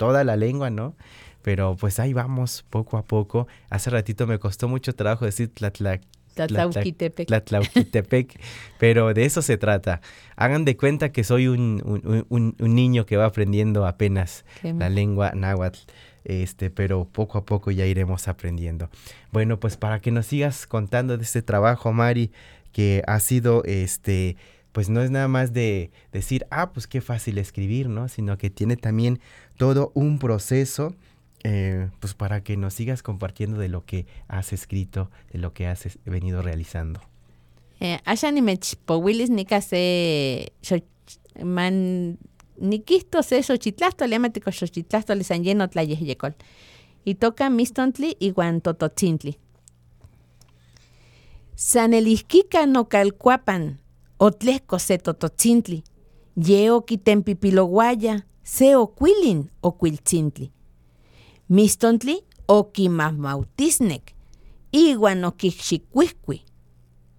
toda 0.00 0.24
la 0.24 0.34
lengua, 0.34 0.70
¿no? 0.70 0.96
Pero 1.42 1.76
pues 1.76 2.00
ahí 2.00 2.14
vamos, 2.14 2.64
poco 2.70 2.96
a 2.96 3.02
poco. 3.02 3.46
Hace 3.68 3.90
ratito 3.90 4.26
me 4.26 4.38
costó 4.38 4.66
mucho 4.66 4.94
trabajo 4.94 5.26
decir 5.26 5.52
Tlatla, 5.52 6.00
Tlatlauquitepec. 6.34 8.40
pero 8.78 9.12
de 9.12 9.26
eso 9.26 9.42
se 9.42 9.58
trata. 9.58 10.00
Hagan 10.36 10.64
de 10.64 10.78
cuenta 10.78 11.12
que 11.12 11.22
soy 11.22 11.48
un, 11.48 11.82
un, 12.30 12.56
un, 12.58 12.74
niño 12.74 13.04
que 13.04 13.18
va 13.18 13.26
aprendiendo 13.26 13.86
apenas 13.86 14.46
la 14.62 14.88
lengua 14.88 15.32
náhuatl. 15.34 15.80
Este, 16.24 16.70
pero 16.70 17.04
poco 17.04 17.36
a 17.36 17.44
poco 17.44 17.70
ya 17.70 17.84
iremos 17.84 18.26
aprendiendo. 18.26 18.88
Bueno, 19.32 19.60
pues 19.60 19.76
para 19.76 20.00
que 20.00 20.12
nos 20.12 20.24
sigas 20.24 20.66
contando 20.66 21.18
de 21.18 21.24
este 21.24 21.42
trabajo, 21.42 21.92
Mari, 21.92 22.32
que 22.72 23.02
ha 23.06 23.20
sido 23.20 23.64
este 23.64 24.38
pues 24.72 24.88
no 24.88 25.02
es 25.02 25.10
nada 25.10 25.28
más 25.28 25.52
de 25.52 25.90
decir, 26.12 26.46
ah, 26.50 26.72
pues 26.72 26.86
qué 26.86 27.00
fácil 27.00 27.38
escribir, 27.38 27.88
¿no? 27.88 28.08
Sino 28.08 28.38
que 28.38 28.50
tiene 28.50 28.76
también 28.76 29.20
todo 29.60 29.92
un 29.92 30.18
proceso, 30.18 30.94
eh, 31.44 31.90
pues 32.00 32.14
para 32.14 32.42
que 32.42 32.56
nos 32.56 32.72
sigas 32.72 33.02
compartiendo 33.02 33.58
de 33.58 33.68
lo 33.68 33.84
que 33.84 34.06
has 34.26 34.54
escrito, 34.54 35.10
de 35.34 35.38
lo 35.38 35.52
que 35.52 35.66
has 35.66 35.98
venido 36.06 36.40
realizando. 36.40 36.98
Eh, 37.78 37.98
Asha 38.06 38.32
ni 38.32 38.40
Willis 38.88 39.28
ni 39.28 39.46
se 39.60 40.54
man 41.44 42.18
ni 42.56 42.80
quisto 42.80 43.22
se 43.22 43.42
xochitlasto 43.42 44.06
le 44.06 44.16
amatico 44.16 44.50
xochitlasto 44.50 45.14
le 45.14 45.24
san 45.24 45.44
lleno 45.44 45.68
yecol. 45.68 46.34
Y 47.04 47.16
toca 47.16 47.50
mistontli 47.50 48.16
y 48.18 48.30
guantototzintli. 48.30 49.36
San 51.54 51.92
elisquica 51.92 52.64
no 52.64 52.88
calcuapan 52.88 53.78
Otlesco 54.16 54.78
se 54.78 54.96
tototzintli, 54.96 55.84
yeo 56.34 56.86
quitempipiloguaya, 56.86 58.26
se 58.56 58.76
oquilin 58.76 59.50
oquiltzintli. 59.62 60.52
Mistontli 61.48 62.16
okimamautisnec, 62.48 64.02
iwan 64.72 65.24
okixxicuihcui. 65.24 66.38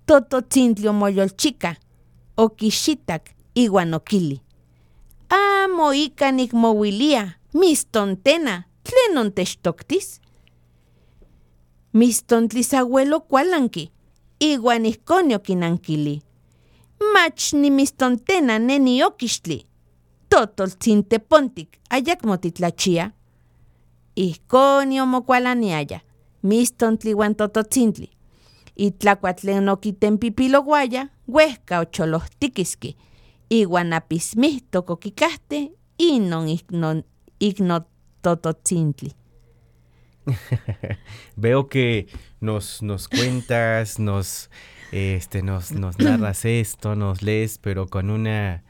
tototzintli 0.05 0.87
omoyolchika, 0.87 1.75
okixitac 2.37 3.23
iwan 3.55 3.93
okili. 3.93 4.41
Amo 5.29 5.93
ika 5.93 6.31
nikmowilia, 6.31 7.29
mistontena, 7.53 8.63
tlenon 8.83 9.31
techtoktis? 9.31 10.21
Mistontlisabuelo 11.93 13.19
kualanki, 13.19 13.91
iwan 14.39 14.85
ihkon 14.85 15.33
okinankili. 15.35 16.21
Mach 17.13 17.53
nimistontena 17.53 18.59
neni 18.59 19.03
okixtli, 19.03 19.70
totoltzintepontik 20.31 21.77
ayakmo 21.89 22.37
titlachia. 22.37 23.11
Ihkon 24.15 24.91
yomokualaniaya, 24.91 25.99
mistontli 26.41 27.11
iwan 27.11 27.35
tototzintli. 27.35 28.09
Itlakuatlen 28.75 29.69
okitempipilowaya, 29.69 31.07
huehka 31.27 31.79
ocholojtikiski, 31.79 32.97
iwan 33.49 33.93
apismihtok 33.93 34.89
okikahte, 34.89 35.71
inon 35.99 36.47
ignon, 36.49 37.03
ignotototzintli. 37.39 39.11
Veo 41.41 41.67
que 41.69 42.07
nos, 42.41 42.81
nos 42.81 43.07
cuentas, 43.07 43.99
nos, 43.99 44.49
este, 44.91 45.41
nos, 45.41 45.71
nos 45.71 45.99
narras 45.99 46.45
esto, 46.45 46.95
nos 46.95 47.21
lees, 47.21 47.57
pero 47.57 47.87
con 47.87 48.09
una, 48.09 48.63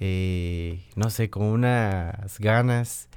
eh, 0.00 0.80
no 0.96 1.10
sé, 1.10 1.30
con 1.30 1.44
unas 1.44 2.38
ganas 2.38 3.08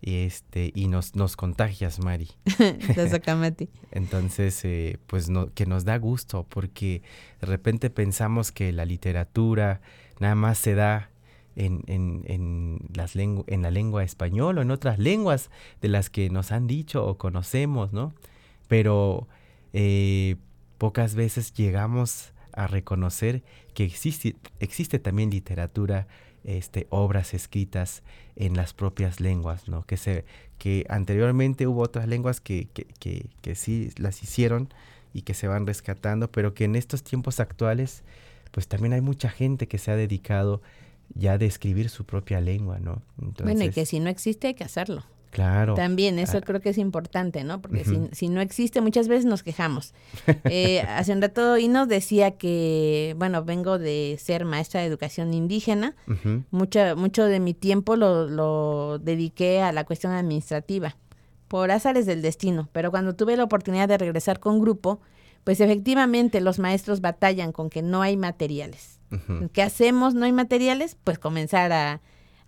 y 0.00 0.24
este 0.24 0.72
y 0.74 0.88
nos, 0.88 1.16
nos 1.16 1.36
contagias, 1.36 1.98
Mari. 1.98 2.30
Exactamente. 2.58 3.68
Entonces, 3.92 4.64
eh, 4.64 4.98
pues 5.06 5.28
no, 5.28 5.52
que 5.52 5.66
nos 5.66 5.84
da 5.84 5.98
gusto 5.98 6.46
porque 6.48 7.02
de 7.40 7.46
repente 7.46 7.90
pensamos 7.90 8.52
que 8.52 8.72
la 8.72 8.84
literatura 8.84 9.80
nada 10.20 10.34
más 10.34 10.58
se 10.58 10.74
da 10.74 11.10
en, 11.56 11.82
en, 11.86 12.22
en, 12.26 12.78
las 12.94 13.16
en 13.16 13.62
la 13.62 13.70
lengua 13.70 14.04
española 14.04 14.60
o 14.60 14.62
en 14.62 14.70
otras 14.70 14.98
lenguas 14.98 15.50
de 15.80 15.88
las 15.88 16.10
que 16.10 16.28
nos 16.28 16.52
han 16.52 16.66
dicho 16.66 17.04
o 17.06 17.16
conocemos, 17.16 17.92
¿no? 17.92 18.14
Pero 18.68 19.26
eh, 19.72 20.36
pocas 20.78 21.14
veces 21.14 21.52
llegamos 21.54 22.32
a 22.52 22.66
reconocer 22.66 23.42
que 23.74 23.84
existe, 23.84 24.36
existe 24.60 24.98
también 24.98 25.30
literatura, 25.30 26.06
este, 26.46 26.86
obras 26.90 27.34
escritas 27.34 28.02
en 28.36 28.56
las 28.56 28.72
propias 28.72 29.20
lenguas, 29.20 29.68
¿no? 29.68 29.84
Que, 29.84 29.96
se, 29.96 30.24
que 30.58 30.86
anteriormente 30.88 31.66
hubo 31.66 31.82
otras 31.82 32.08
lenguas 32.08 32.40
que, 32.40 32.68
que, 32.72 32.86
que, 32.98 33.26
que 33.42 33.54
sí 33.54 33.90
las 33.96 34.22
hicieron 34.22 34.68
y 35.12 35.22
que 35.22 35.34
se 35.34 35.48
van 35.48 35.66
rescatando, 35.66 36.30
pero 36.30 36.54
que 36.54 36.64
en 36.64 36.76
estos 36.76 37.02
tiempos 37.02 37.40
actuales, 37.40 38.02
pues 38.52 38.68
también 38.68 38.92
hay 38.92 39.00
mucha 39.00 39.28
gente 39.28 39.66
que 39.66 39.78
se 39.78 39.90
ha 39.90 39.96
dedicado 39.96 40.62
ya 41.14 41.36
de 41.36 41.46
escribir 41.46 41.88
su 41.88 42.04
propia 42.04 42.40
lengua, 42.40 42.78
¿no? 42.78 43.02
bueno, 43.42 43.64
y 43.64 43.70
que 43.70 43.86
si 43.86 44.00
no 44.00 44.08
existe 44.08 44.48
hay 44.48 44.54
que 44.54 44.64
hacerlo. 44.64 45.04
Claro. 45.30 45.74
También, 45.74 46.18
eso 46.18 46.38
Ah. 46.38 46.40
creo 46.40 46.60
que 46.60 46.70
es 46.70 46.78
importante, 46.78 47.44
¿no? 47.44 47.60
Porque 47.60 47.84
si, 47.84 47.98
si 48.12 48.28
no 48.28 48.40
existe, 48.40 48.80
muchas 48.80 49.06
veces 49.08 49.26
nos 49.26 49.42
quejamos. 49.42 49.92
Eh, 50.44 50.80
hace 50.88 51.12
un 51.12 51.20
rato 51.20 51.58
Ino 51.58 51.86
decía 51.86 52.32
que, 52.38 53.14
bueno, 53.18 53.44
vengo 53.44 53.78
de 53.78 54.16
ser 54.18 54.44
maestra 54.46 54.80
de 54.80 54.86
educación 54.86 55.34
indígena. 55.34 55.94
Mucho, 56.50 56.96
mucho 56.96 57.24
de 57.26 57.40
mi 57.40 57.52
tiempo 57.54 57.96
lo, 57.96 58.28
lo 58.28 58.98
dediqué 58.98 59.60
a 59.60 59.72
la 59.72 59.84
cuestión 59.84 60.12
administrativa, 60.12 60.96
por 61.48 61.70
azares 61.70 62.06
del 62.06 62.22
destino. 62.22 62.68
Pero 62.72 62.90
cuando 62.90 63.14
tuve 63.14 63.36
la 63.36 63.44
oportunidad 63.44 63.88
de 63.88 63.98
regresar 63.98 64.40
con 64.40 64.58
grupo, 64.60 65.00
pues 65.44 65.60
efectivamente 65.60 66.40
los 66.40 66.58
maestros 66.58 67.00
batallan 67.00 67.52
con 67.52 67.68
que 67.68 67.82
no 67.82 68.00
hay 68.02 68.16
materiales. 68.16 69.00
Ujú. 69.12 69.50
¿Qué 69.52 69.62
hacemos? 69.62 70.14
¿No 70.14 70.24
hay 70.24 70.32
materiales? 70.32 70.96
Pues 71.04 71.18
comenzar 71.18 71.72
a, 71.72 72.00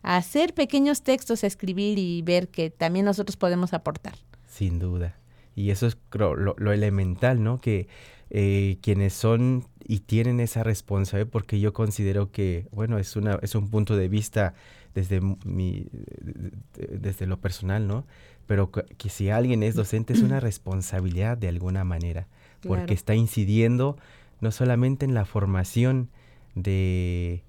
a 0.03 0.17
hacer 0.17 0.55
pequeños 0.55 1.03
textos, 1.03 1.45
a 1.45 1.47
escribir 1.47 1.99
y 1.99 2.23
ver 2.23 2.49
que 2.49 2.71
también 2.71 3.05
nosotros 3.05 3.37
podemos 3.37 3.73
aportar. 3.73 4.15
Sin 4.47 4.79
duda. 4.79 5.17
Y 5.55 5.71
eso 5.71 5.87
es 5.87 5.97
creo, 6.11 6.35
lo, 6.37 6.55
lo 6.59 6.73
elemental, 6.73 7.43
¿no? 7.43 7.61
Que 7.61 7.89
eh, 8.31 8.79
quienes 8.83 9.13
son 9.15 9.65
y 9.87 10.01
tienen 10.01 10.39
esa 10.41 10.63
responsabilidad, 10.63 11.31
porque 11.31 11.59
yo 11.61 11.73
considero 11.73 12.31
que, 12.31 12.67
bueno, 12.73 12.99
es, 12.99 13.17
una, 13.17 13.39
es 13.43 13.55
un 13.55 13.69
punto 13.71 13.97
de 13.97 14.09
vista 14.09 14.55
desde, 14.95 15.21
mi, 15.21 15.87
de- 15.93 16.53
de- 16.87 16.99
desde 16.99 17.27
lo 17.27 17.41
personal, 17.41 17.87
¿no? 17.89 18.07
Pero 18.47 18.71
que, 18.71 18.83
que 18.97 19.09
si 19.09 19.31
alguien 19.31 19.63
es 19.63 19.75
docente 19.75 20.13
es 20.13 20.21
una 20.23 20.41
responsabilidad 20.41 21.37
de 21.39 21.49
alguna 21.49 21.85
manera, 21.85 22.29
porque 22.63 22.77
Claro. 22.85 22.93
está 22.95 23.15
incidiendo 23.15 23.97
no 24.41 24.53
solamente 24.53 25.05
en 25.07 25.15
la 25.15 25.25
formación 25.25 26.09
de... 26.55 27.43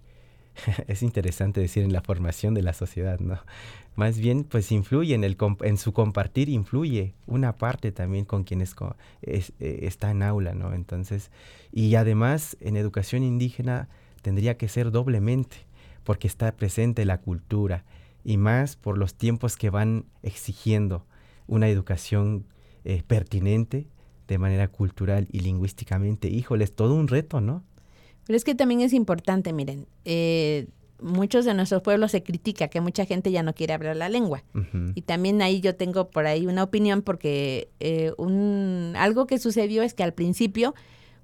es 0.88 1.04
interesante 1.04 1.62
decir 1.62 1.84
en 1.84 1.94
la 1.94 2.02
formación 2.02 2.54
de 2.54 2.62
la 2.62 2.74
sociedad, 2.74 3.20
¿no? 3.20 3.40
Más 3.96 4.18
bien, 4.20 4.44
pues 4.46 4.72
influye 4.72 5.14
en, 5.14 5.24
el, 5.24 5.38
en 5.62 5.78
su 5.78 5.94
compartir, 5.94 6.50
influye 6.50 7.14
una 7.28 7.58
parte 7.58 7.92
también 7.92 8.26
con 8.26 8.44
quienes 8.44 8.76
co- 8.76 8.96
es- 9.22 9.54
eh, 9.60 9.80
está 9.84 10.12
en 10.12 10.24
aula, 10.24 10.54
¿no? 10.54 10.74
Entonces, 10.74 11.32
y 11.72 11.96
además 11.96 12.58
en 12.62 12.78
educación 12.78 13.24
indígena 13.24 13.90
tendría 14.22 14.58
que 14.58 14.68
ser 14.70 14.92
doblemente, 14.92 15.58
porque 16.04 16.28
está 16.28 16.52
presente 16.56 17.06
la 17.06 17.20
cultura 17.20 17.84
y 18.24 18.38
más 18.38 18.76
por 18.76 18.98
los 18.98 19.16
tiempos 19.16 19.58
que 19.58 19.70
van 19.70 20.06
exigiendo 20.24 21.06
una 21.48 21.68
educación 21.70 22.46
eh, 22.86 23.04
pertinente 23.06 23.88
de 24.28 24.38
manera 24.38 24.68
cultural 24.68 25.28
y 25.32 25.40
lingüísticamente. 25.40 26.30
Híjole, 26.30 26.64
es 26.64 26.74
todo 26.76 26.96
un 26.96 27.08
reto, 27.08 27.42
¿no? 27.42 27.64
Pero 28.26 28.38
es 28.38 28.44
que 28.44 28.56
también 28.56 28.82
es 28.82 28.94
importante, 28.94 29.54
miren, 29.54 29.88
eh, 30.06 30.68
muchos 31.02 31.46
de 31.46 31.54
nuestros 31.54 31.82
pueblos 31.82 32.12
se 32.12 32.24
critica 32.24 32.68
que 32.68 32.82
mucha 32.82 33.06
gente 33.06 33.32
ya 33.32 33.42
no 33.44 33.54
quiere 33.56 33.74
hablar 33.74 33.96
la 33.96 34.10
lengua. 34.10 34.44
Y 34.96 35.02
también 35.02 35.42
ahí 35.42 35.62
yo 35.62 35.76
tengo 35.76 36.10
por 36.10 36.28
ahí 36.28 36.46
una 36.46 36.64
opinión 36.64 37.02
porque 37.02 37.70
eh, 37.80 38.12
un, 38.18 38.94
algo 38.98 39.26
que 39.26 39.40
sucedió 39.40 39.82
es 39.82 39.94
que 39.94 40.04
al 40.04 40.14
principio, 40.14 40.76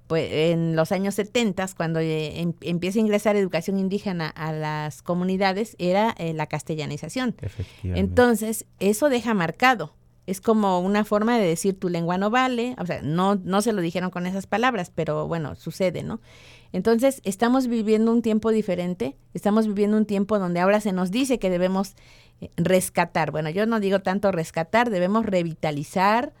pues 0.06 0.28
en 0.32 0.76
los 0.76 0.92
años 0.92 1.14
70, 1.16 1.66
cuando 1.76 2.00
eh, 2.00 2.40
em- 2.40 2.54
empieza 2.62 2.98
a 2.98 3.02
ingresar 3.02 3.36
educación 3.36 3.78
indígena 3.78 4.28
a 4.28 4.52
las 4.52 5.02
comunidades, 5.02 5.76
era 5.78 6.14
eh, 6.18 6.32
la 6.32 6.46
castellanización. 6.46 7.34
Efectivamente. 7.42 8.00
Entonces, 8.00 8.64
eso 8.80 9.08
deja 9.10 9.34
marcado. 9.34 9.94
Es 10.26 10.40
como 10.40 10.80
una 10.80 11.04
forma 11.04 11.38
de 11.38 11.46
decir 11.46 11.78
tu 11.78 11.88
lengua 11.88 12.18
no 12.18 12.30
vale, 12.30 12.74
o 12.78 12.86
sea, 12.86 13.00
no, 13.02 13.36
no 13.36 13.62
se 13.62 13.72
lo 13.72 13.80
dijeron 13.80 14.10
con 14.10 14.26
esas 14.26 14.46
palabras, 14.48 14.90
pero 14.92 15.28
bueno, 15.28 15.54
sucede, 15.54 16.02
¿no? 16.02 16.20
Entonces, 16.72 17.20
estamos 17.24 17.68
viviendo 17.68 18.12
un 18.12 18.22
tiempo 18.22 18.50
diferente, 18.50 19.16
estamos 19.34 19.66
viviendo 19.66 19.96
un 19.96 20.06
tiempo 20.06 20.38
donde 20.38 20.60
ahora 20.60 20.80
se 20.80 20.92
nos 20.92 21.10
dice 21.10 21.38
que 21.38 21.50
debemos 21.50 21.94
eh, 22.40 22.50
rescatar. 22.56 23.30
Bueno, 23.30 23.50
yo 23.50 23.66
no 23.66 23.80
digo 23.80 24.00
tanto 24.00 24.32
rescatar, 24.32 24.90
debemos 24.90 25.26
revitalizar, 25.26 26.32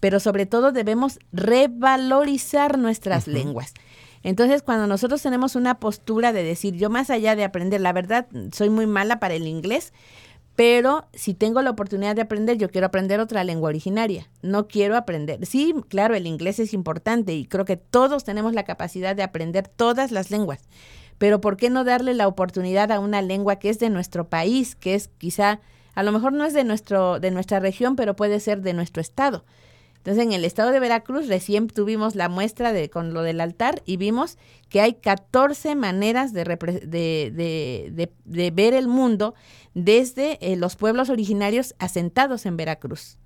pero 0.00 0.20
sobre 0.20 0.46
todo 0.46 0.72
debemos 0.72 1.18
revalorizar 1.32 2.78
nuestras 2.78 3.26
lenguas. 3.26 3.74
Entonces, 4.22 4.62
cuando 4.62 4.86
nosotros 4.86 5.20
tenemos 5.22 5.54
una 5.54 5.78
postura 5.78 6.32
de 6.32 6.42
decir, 6.42 6.74
yo 6.76 6.88
más 6.88 7.10
allá 7.10 7.36
de 7.36 7.44
aprender, 7.44 7.80
la 7.82 7.92
verdad, 7.92 8.26
soy 8.52 8.70
muy 8.70 8.86
mala 8.86 9.20
para 9.20 9.34
el 9.34 9.46
inglés, 9.46 9.92
pero 10.56 11.08
si 11.12 11.34
tengo 11.34 11.62
la 11.62 11.70
oportunidad 11.70 12.14
de 12.14 12.22
aprender, 12.22 12.58
yo 12.58 12.70
quiero 12.70 12.86
aprender 12.86 13.18
otra 13.18 13.42
lengua 13.42 13.70
originaria. 13.70 14.30
No 14.40 14.68
quiero 14.68 14.96
aprender. 14.96 15.44
Sí, 15.46 15.74
claro, 15.88 16.14
el 16.14 16.26
inglés 16.26 16.60
es 16.60 16.72
importante 16.72 17.34
y 17.34 17.46
creo 17.46 17.64
que 17.64 17.76
todos 17.76 18.24
tenemos 18.24 18.54
la 18.54 18.64
capacidad 18.64 19.16
de 19.16 19.24
aprender 19.24 19.66
todas 19.66 20.12
las 20.12 20.30
lenguas. 20.30 20.60
Pero 21.18 21.40
¿por 21.40 21.56
qué 21.56 21.70
no 21.70 21.82
darle 21.82 22.14
la 22.14 22.28
oportunidad 22.28 22.92
a 22.92 23.00
una 23.00 23.20
lengua 23.20 23.56
que 23.56 23.68
es 23.68 23.80
de 23.80 23.90
nuestro 23.90 24.28
país, 24.28 24.76
que 24.76 24.94
es 24.94 25.08
quizá, 25.18 25.60
a 25.94 26.02
lo 26.02 26.12
mejor 26.12 26.32
no 26.32 26.44
es 26.44 26.54
de, 26.54 26.64
nuestro, 26.64 27.18
de 27.18 27.30
nuestra 27.32 27.58
región, 27.58 27.96
pero 27.96 28.14
puede 28.14 28.38
ser 28.38 28.62
de 28.62 28.74
nuestro 28.74 29.00
estado? 29.00 29.44
Entonces, 30.04 30.22
en 30.22 30.32
el 30.32 30.44
estado 30.44 30.70
de 30.70 30.80
Veracruz 30.80 31.28
recién 31.28 31.66
tuvimos 31.68 32.14
la 32.14 32.28
muestra 32.28 32.74
de 32.74 32.90
con 32.90 33.14
lo 33.14 33.22
del 33.22 33.40
altar 33.40 33.82
y 33.86 33.96
vimos 33.96 34.36
que 34.68 34.82
hay 34.82 34.92
14 34.94 35.74
maneras 35.76 36.34
de, 36.34 36.44
de- 36.44 38.12
de 38.24 38.50
ver 38.50 38.74
el 38.74 38.86
mundo 38.86 39.34
desde 39.72 40.38
eh, 40.52 40.56
los 40.56 40.76
pueblos 40.76 41.08
originarios 41.08 41.74
asentados 41.78 42.44
en 42.44 42.58
Veracruz. 42.58 43.16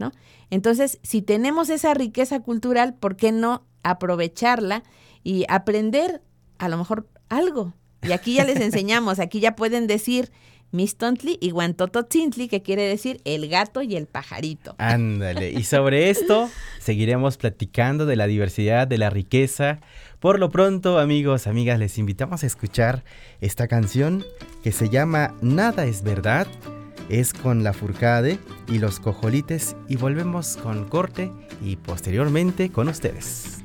¿no? 0.00 0.10
Entonces, 0.50 0.98
si 1.02 1.22
tenemos 1.22 1.70
esa 1.70 1.94
riqueza 1.94 2.40
cultural, 2.40 2.94
¿por 2.94 3.16
qué 3.16 3.30
no 3.30 3.64
aprovecharla 3.84 4.82
y 5.22 5.44
aprender 5.48 6.20
a 6.58 6.68
lo 6.68 6.78
mejor 6.78 7.08
algo? 7.28 7.74
Y 8.02 8.10
aquí 8.12 8.34
ya 8.34 8.44
les 8.44 8.60
enseñamos, 8.60 9.18
aquí 9.20 9.38
ya 9.40 9.54
pueden 9.56 9.86
decir 9.86 10.30
Mistontli 10.70 11.38
y 11.40 11.50
Guantototzintli, 11.50 12.48
que 12.48 12.62
quiere 12.62 12.82
decir 12.82 13.20
el 13.24 13.48
gato 13.48 13.82
y 13.82 13.96
el 13.96 14.06
pajarito. 14.06 14.74
Ándale. 14.78 15.50
Y 15.50 15.64
sobre 15.64 16.10
esto 16.10 16.50
seguiremos 16.80 17.36
platicando 17.36 18.06
de 18.06 18.16
la 18.16 18.26
diversidad, 18.26 18.86
de 18.86 18.98
la 18.98 19.10
riqueza. 19.10 19.80
Por 20.20 20.38
lo 20.38 20.50
pronto, 20.50 20.98
amigos, 20.98 21.46
amigas, 21.46 21.78
les 21.78 21.98
invitamos 21.98 22.42
a 22.42 22.46
escuchar 22.46 23.04
esta 23.40 23.68
canción 23.68 24.24
que 24.62 24.72
se 24.72 24.88
llama 24.88 25.34
Nada 25.40 25.86
es 25.86 26.02
verdad. 26.02 26.46
Es 27.08 27.32
con 27.32 27.64
la 27.64 27.72
Furcade 27.72 28.38
y 28.68 28.78
los 28.78 29.00
Cojolites 29.00 29.76
y 29.88 29.96
volvemos 29.96 30.58
con 30.58 30.86
corte 30.88 31.32
y 31.62 31.76
posteriormente 31.76 32.70
con 32.70 32.88
ustedes. 32.88 33.64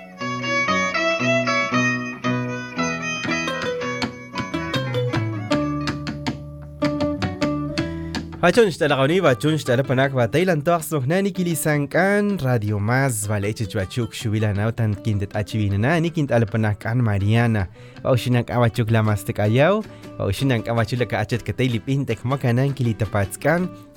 Shtalapanak 9.61 10.15
bataylan 10.17 10.63
toaqsnoq 10.65 11.05
nani 11.05 11.29
kilisankan 11.31 12.39
Radio 12.41 12.79
an 16.85 17.01
Mariana. 17.03 17.69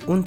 Un 0.07 0.25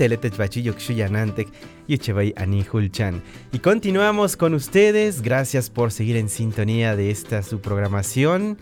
y 3.51 3.59
continuamos 3.59 4.35
con 4.35 4.53
ustedes. 4.55 5.21
Gracias 5.21 5.69
por 5.69 5.91
seguir 5.91 6.17
en 6.17 6.29
sintonía 6.29 6.95
de 6.95 7.11
esta 7.11 7.43
su 7.43 7.61
programación 7.61 8.57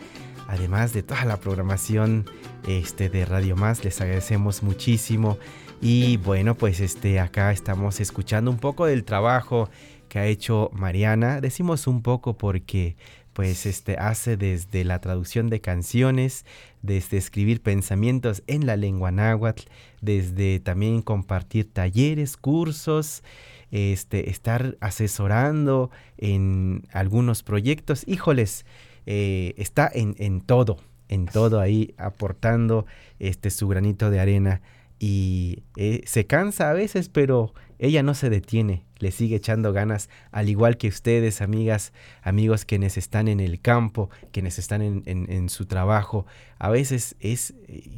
además 0.47 0.93
de 0.93 1.03
toda 1.03 1.25
la 1.25 1.37
programación 1.37 2.25
este, 2.67 3.09
de 3.09 3.25
Radio 3.25 3.55
Más. 3.55 3.83
Les 3.83 3.99
agradecemos 4.01 4.63
muchísimo. 4.63 5.37
Y 5.81 6.17
bueno, 6.17 6.55
pues 6.55 6.79
este, 6.79 7.19
acá 7.19 7.51
estamos 7.51 7.99
escuchando 7.99 8.49
un 8.51 8.57
poco 8.57 8.85
del 8.85 9.03
trabajo 9.03 9.69
que 10.09 10.19
ha 10.19 10.25
hecho 10.25 10.69
Mariana. 10.73 11.41
Decimos 11.41 11.87
un 11.87 12.01
poco 12.01 12.37
porque 12.37 12.95
pues 13.33 13.65
este 13.65 13.97
hace 13.97 14.37
desde 14.37 14.85
la 14.85 15.01
traducción 15.01 15.49
de 15.49 15.59
canciones, 15.59 16.45
desde 16.81 17.17
escribir 17.17 17.61
pensamientos 17.61 18.43
en 18.47 18.65
la 18.65 18.77
lengua 18.77 19.11
náhuatl, 19.11 19.63
desde 19.99 20.61
también 20.61 21.01
compartir 21.01 21.69
talleres, 21.73 22.37
cursos, 22.37 23.23
este, 23.71 24.29
estar 24.29 24.77
asesorando 24.79 25.91
en 26.17 26.83
algunos 26.93 27.43
proyectos. 27.43 28.05
Híjoles, 28.07 28.65
eh, 29.05 29.53
está 29.57 29.89
en, 29.93 30.15
en 30.19 30.41
todo, 30.41 30.77
en 31.09 31.25
todo 31.25 31.59
ahí 31.59 31.93
aportando 31.97 32.85
este 33.19 33.49
su 33.49 33.67
granito 33.67 34.09
de 34.09 34.19
arena 34.19 34.61
y 34.99 35.63
eh, 35.75 36.01
se 36.05 36.25
cansa 36.25 36.69
a 36.69 36.73
veces, 36.73 37.09
pero 37.09 37.53
ella 37.79 38.01
no 38.01 38.13
se 38.13 38.29
detiene, 38.29 38.83
le 38.99 39.11
sigue 39.11 39.35
echando 39.35 39.73
ganas, 39.73 40.09
al 40.31 40.47
igual 40.49 40.77
que 40.77 40.87
ustedes, 40.87 41.41
amigas, 41.41 41.91
amigos 42.21 42.63
quienes 42.63 42.97
están 42.97 43.27
en 43.27 43.41
el 43.41 43.59
campo, 43.59 44.09
quienes 44.31 44.57
están 44.57 44.81
en, 44.81 45.03
en- 45.05 45.29
en 45.29 45.49
su 45.49 45.65
trabajo. 45.65 46.25
A 46.59 46.69
veces 46.69 47.15
es, 47.19 47.53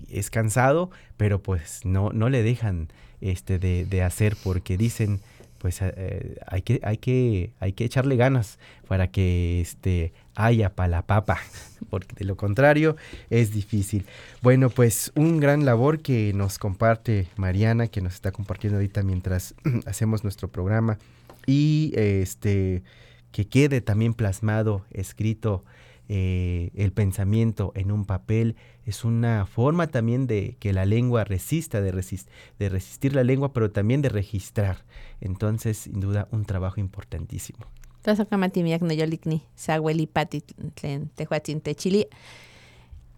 es 0.09 0.31
cansado, 0.31 0.89
pero 1.17 1.43
pues 1.43 1.81
no, 1.85 2.09
no 2.09 2.29
le 2.29 2.41
dejan 2.41 2.87
este, 3.21 3.59
de, 3.59 3.85
de 3.85 4.01
hacer 4.01 4.35
porque 4.43 4.75
dicen, 4.77 5.19
pues 5.57 5.79
eh, 5.81 6.37
hay, 6.47 6.61
que, 6.61 6.79
hay, 6.83 6.97
que, 6.97 7.51
hay 7.59 7.73
que 7.73 7.85
echarle 7.85 8.15
ganas 8.15 8.59
para 8.87 9.07
que 9.07 9.61
este, 9.61 10.13
haya 10.35 10.73
para 10.73 10.89
la 10.89 11.01
papa, 11.05 11.39
porque 11.89 12.15
de 12.15 12.25
lo 12.25 12.35
contrario 12.35 12.95
es 13.29 13.51
difícil. 13.51 14.05
Bueno, 14.41 14.69
pues 14.69 15.11
un 15.15 15.39
gran 15.39 15.65
labor 15.65 15.99
que 15.99 16.33
nos 16.33 16.59
comparte 16.59 17.27
Mariana, 17.35 17.87
que 17.87 18.01
nos 18.01 18.13
está 18.13 18.31
compartiendo 18.31 18.77
ahorita 18.77 19.03
mientras 19.03 19.55
hacemos 19.85 20.23
nuestro 20.23 20.47
programa 20.49 20.97
y 21.45 21.93
este 21.95 22.83
que 23.31 23.47
quede 23.47 23.81
también 23.81 24.13
plasmado, 24.13 24.85
escrito 24.91 25.63
eh, 26.09 26.71
el 26.75 26.91
pensamiento 26.91 27.71
en 27.75 27.91
un 27.91 28.05
papel, 28.05 28.55
es 28.85 29.03
una 29.03 29.45
forma 29.45 29.87
también 29.87 30.27
de 30.27 30.55
que 30.59 30.73
la 30.73 30.85
lengua 30.85 31.23
resista, 31.25 31.81
de, 31.81 31.93
resist- 31.93 32.27
de 32.59 32.69
resistir 32.69 33.13
la 33.13 33.23
lengua, 33.23 33.51
pero 33.53 33.71
también 33.71 34.01
de 34.01 34.09
registrar. 34.09 34.85
Entonces, 35.21 35.77
sin 35.77 35.99
duda, 35.99 36.27
un 36.31 36.45
trabajo 36.45 36.79
importantísimo. 36.79 37.59
Entonces, 37.97 38.27
kamati 38.29 38.63
miak 38.63 38.81
no 38.81 38.93
yolikni, 38.93 39.43
sahuelipati, 39.55 40.41
tlen 40.75 41.09
tehuatzin 41.15 41.59
techili. 41.61 42.07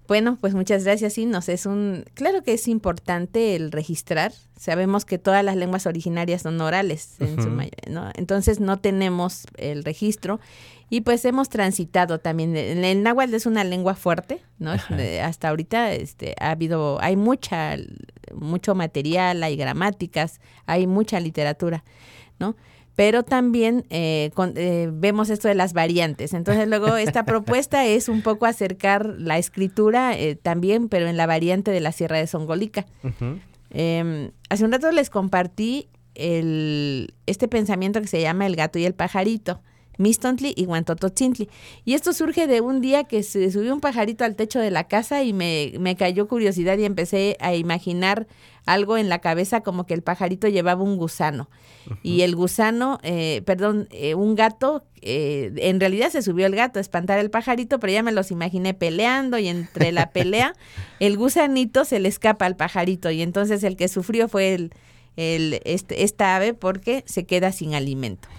Bueno, 0.10 0.38
pues 0.42 0.54
muchas 0.56 0.84
gracias. 0.84 1.14
Sí, 1.14 1.26
nos 1.26 1.48
es 1.48 1.66
un. 1.66 2.04
Claro 2.16 2.44
que 2.44 2.52
es 2.54 2.68
importante 2.68 3.56
el 3.56 3.72
registrar. 3.72 4.34
Sabemos 4.58 5.06
que 5.06 5.18
todas 5.20 5.46
las 5.46 5.56
lenguas 5.56 5.86
originarias 5.86 6.42
son 6.42 6.60
orales, 6.60 7.16
en 7.22 7.42
su 7.42 7.50
mayoría, 7.50 7.86
¿no? 7.90 8.10
Entonces 8.16 8.60
no 8.60 8.78
tenemos 8.80 9.46
el 9.56 9.86
registro 9.86 10.42
y 10.90 11.02
pues 11.02 11.24
hemos 11.26 11.48
transitado 11.48 12.20
también. 12.20 12.58
El, 12.58 12.84
el 12.84 13.04
náhuatl 13.04 13.36
es 13.36 13.46
una 13.46 13.64
lengua 13.64 13.94
fuerte, 13.96 14.42
¿no? 14.58 14.72
De- 14.90 15.22
hasta 15.22 15.48
ahorita 15.50 15.94
este, 15.94 16.36
ha 16.42 16.50
habido, 16.52 16.98
hay 17.02 17.16
mucha, 17.16 17.78
mucho 18.34 18.74
material, 18.76 19.44
hay 19.44 19.56
gramáticas, 19.56 20.42
hay 20.66 20.88
mucha 20.88 21.20
literatura, 21.22 21.86
¿no? 22.40 22.56
Pero 23.00 23.24
también 23.24 23.86
eh, 23.90 24.32
con- 24.34 24.52
eh, 24.58 24.90
vemos 24.92 25.30
esto 25.30 25.48
de 25.48 25.56
las 25.56 25.72
variantes. 25.72 26.34
Entonces 26.34 26.68
luego 26.68 26.98
esta 26.98 27.24
propuesta 27.32 27.86
es 27.86 28.10
un 28.10 28.22
poco 28.22 28.46
acercar 28.46 29.06
la 29.18 29.38
escritura 29.38 30.18
eh, 30.18 30.36
también, 30.36 30.90
pero 30.90 31.08
en 31.08 31.16
la 31.16 31.26
variante 31.26 31.72
de 31.72 31.80
la 31.80 31.94
Sierra 31.94 32.18
de 32.18 32.28
Songolica. 32.28 32.86
Eh, 33.70 34.32
hace 34.50 34.66
un 34.66 34.74
rato 34.74 34.92
les 34.92 35.10
compartí 35.10 35.88
el, 36.14 37.14
este 37.26 37.48
pensamiento 37.48 38.02
que 38.02 38.08
se 38.08 38.20
llama 38.20 38.46
el 38.46 38.58
gato 38.58 38.80
y 38.80 38.86
el 38.86 38.94
pajarito. 38.96 39.62
Mistontli 40.00 40.54
y 40.56 40.66
Guantototzintli. 40.66 41.50
Y 41.86 41.94
esto 41.94 42.14
surge 42.14 42.48
de 42.48 42.62
un 42.62 42.82
día 42.82 43.04
que 43.04 43.22
se 43.22 43.52
subió 43.52 43.74
un 43.74 43.82
pajarito 43.82 44.24
al 44.24 44.36
techo 44.36 44.60
de 44.60 44.72
la 44.72 44.86
casa 44.86 45.24
y 45.24 45.34
me, 45.34 45.74
me 45.80 45.96
cayó 45.96 46.28
curiosidad 46.28 46.78
y 46.78 46.86
empecé 46.86 47.38
a 47.40 47.54
imaginar 47.54 48.26
algo 48.66 48.98
en 48.98 49.10
la 49.10 49.20
cabeza 49.20 49.62
como 49.62 49.86
que 49.86 49.94
el 49.94 50.02
pajarito 50.02 50.48
llevaba 50.48 50.84
un 50.84 50.98
gusano. 50.98 51.50
Y 52.04 52.22
el 52.22 52.36
gusano, 52.36 53.00
eh, 53.02 53.42
perdón, 53.46 53.88
eh, 53.92 54.14
un 54.14 54.36
gato, 54.36 54.86
eh, 55.02 55.52
en 55.58 55.80
realidad 55.80 56.10
se 56.12 56.22
subió 56.22 56.46
el 56.46 56.56
gato 56.56 56.80
a 56.80 56.82
espantar 56.82 57.18
al 57.18 57.32
pajarito, 57.32 57.80
pero 57.80 57.92
ya 57.94 58.04
me 58.04 58.12
los 58.12 58.32
imaginé 58.32 58.74
peleando 58.74 59.40
y 59.40 59.48
entre 59.48 59.92
la 59.92 60.12
pelea 60.12 60.54
el 61.00 61.18
gusanito 61.18 61.86
se 61.86 62.00
le 62.00 62.08
escapa 62.10 62.46
al 62.46 62.56
pajarito 62.56 63.10
y 63.10 63.22
entonces 63.22 63.64
el 63.64 63.76
que 63.76 63.88
sufrió 63.88 64.28
fue 64.30 64.54
el, 64.54 64.72
el, 65.18 65.62
este, 65.66 66.04
esta 66.04 66.36
ave 66.36 66.54
porque 66.54 67.04
se 67.08 67.26
queda 67.26 67.52
sin 67.52 67.74
alimento. 67.74 68.30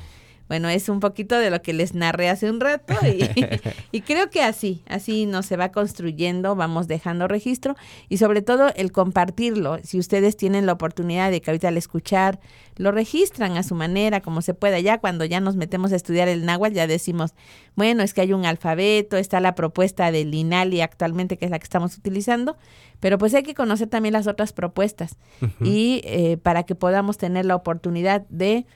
Bueno, 0.50 0.68
es 0.68 0.88
un 0.88 0.98
poquito 0.98 1.38
de 1.38 1.48
lo 1.48 1.62
que 1.62 1.72
les 1.72 1.94
narré 1.94 2.28
hace 2.28 2.50
un 2.50 2.58
rato 2.58 2.92
y, 3.06 3.22
y 3.92 4.00
creo 4.00 4.30
que 4.30 4.42
así, 4.42 4.82
así 4.88 5.24
nos 5.24 5.46
se 5.46 5.56
va 5.56 5.70
construyendo, 5.70 6.56
vamos 6.56 6.88
dejando 6.88 7.28
registro 7.28 7.76
y 8.08 8.16
sobre 8.16 8.42
todo 8.42 8.72
el 8.74 8.90
compartirlo. 8.90 9.78
Si 9.84 10.00
ustedes 10.00 10.36
tienen 10.36 10.66
la 10.66 10.72
oportunidad 10.72 11.30
de 11.30 11.40
que 11.40 11.52
ahorita 11.52 11.68
al 11.68 11.76
escuchar 11.76 12.40
lo 12.80 12.92
registran 12.92 13.58
a 13.58 13.62
su 13.62 13.74
manera, 13.74 14.22
como 14.22 14.42
se 14.42 14.54
pueda. 14.54 14.80
Ya 14.80 14.98
cuando 14.98 15.24
ya 15.26 15.38
nos 15.38 15.54
metemos 15.54 15.92
a 15.92 15.96
estudiar 15.96 16.28
el 16.28 16.46
náhuatl, 16.46 16.74
ya 16.74 16.86
decimos, 16.86 17.34
bueno, 17.76 18.02
es 18.02 18.14
que 18.14 18.22
hay 18.22 18.32
un 18.32 18.46
alfabeto, 18.46 19.18
está 19.18 19.38
la 19.38 19.54
propuesta 19.54 20.10
del 20.10 20.34
INALI 20.34 20.80
actualmente, 20.80 21.36
que 21.36 21.44
es 21.44 21.50
la 21.50 21.58
que 21.58 21.64
estamos 21.64 21.96
utilizando, 21.96 22.56
pero 22.98 23.18
pues 23.18 23.34
hay 23.34 23.42
que 23.42 23.54
conocer 23.54 23.88
también 23.88 24.14
las 24.14 24.26
otras 24.26 24.52
propuestas 24.52 25.16
y 25.62 26.00
eh, 26.04 26.38
para 26.38 26.64
que 26.64 26.74
podamos 26.74 27.18
tener 27.18 27.44
la 27.44 27.54
oportunidad 27.54 28.26
de 28.30 28.66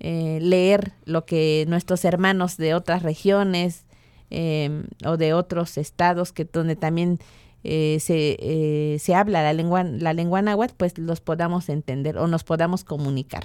eh, 0.00 0.38
leer 0.40 0.92
lo 1.04 1.24
que 1.24 1.64
nuestros 1.68 2.04
hermanos 2.04 2.56
de 2.56 2.74
otras 2.74 3.02
regiones 3.02 3.84
eh, 4.30 4.84
o 5.04 5.16
de 5.16 5.34
otros 5.34 5.78
estados 5.78 6.32
que 6.32 6.44
donde 6.44 6.76
también 6.76 7.18
eh, 7.62 7.98
se, 8.00 8.36
eh, 8.40 8.98
se 8.98 9.14
habla 9.14 9.42
la 9.42 9.52
lengua 9.52 9.84
la 9.84 10.12
lengua 10.12 10.42
náhuatl 10.42 10.74
pues 10.76 10.98
los 10.98 11.20
podamos 11.20 11.68
entender 11.68 12.18
o 12.18 12.26
nos 12.26 12.44
podamos 12.44 12.84
comunicar. 12.84 13.44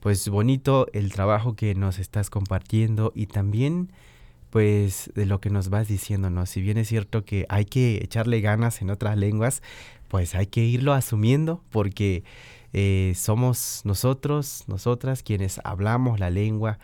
Pues 0.00 0.28
bonito 0.28 0.88
el 0.92 1.12
trabajo 1.12 1.54
que 1.54 1.74
nos 1.74 1.98
estás 2.00 2.28
compartiendo 2.28 3.12
y 3.14 3.26
también 3.26 3.92
pues 4.50 5.10
de 5.14 5.24
lo 5.24 5.40
que 5.40 5.48
nos 5.48 5.70
vas 5.70 5.88
diciendo, 5.88 6.28
¿no? 6.28 6.44
Si 6.44 6.60
bien 6.60 6.76
es 6.76 6.88
cierto 6.88 7.24
que 7.24 7.46
hay 7.48 7.64
que 7.64 8.00
echarle 8.02 8.42
ganas 8.42 8.82
en 8.82 8.90
otras 8.90 9.16
lenguas, 9.16 9.62
pues 10.12 10.34
hay 10.34 10.44
que 10.44 10.62
irlo 10.62 10.92
asumiendo 10.92 11.64
porque 11.70 12.22
eh, 12.74 13.14
somos 13.16 13.80
nosotros, 13.84 14.64
nosotras 14.66 15.22
quienes 15.22 15.58
hablamos 15.64 16.20
la 16.20 16.28
lengua. 16.28 16.78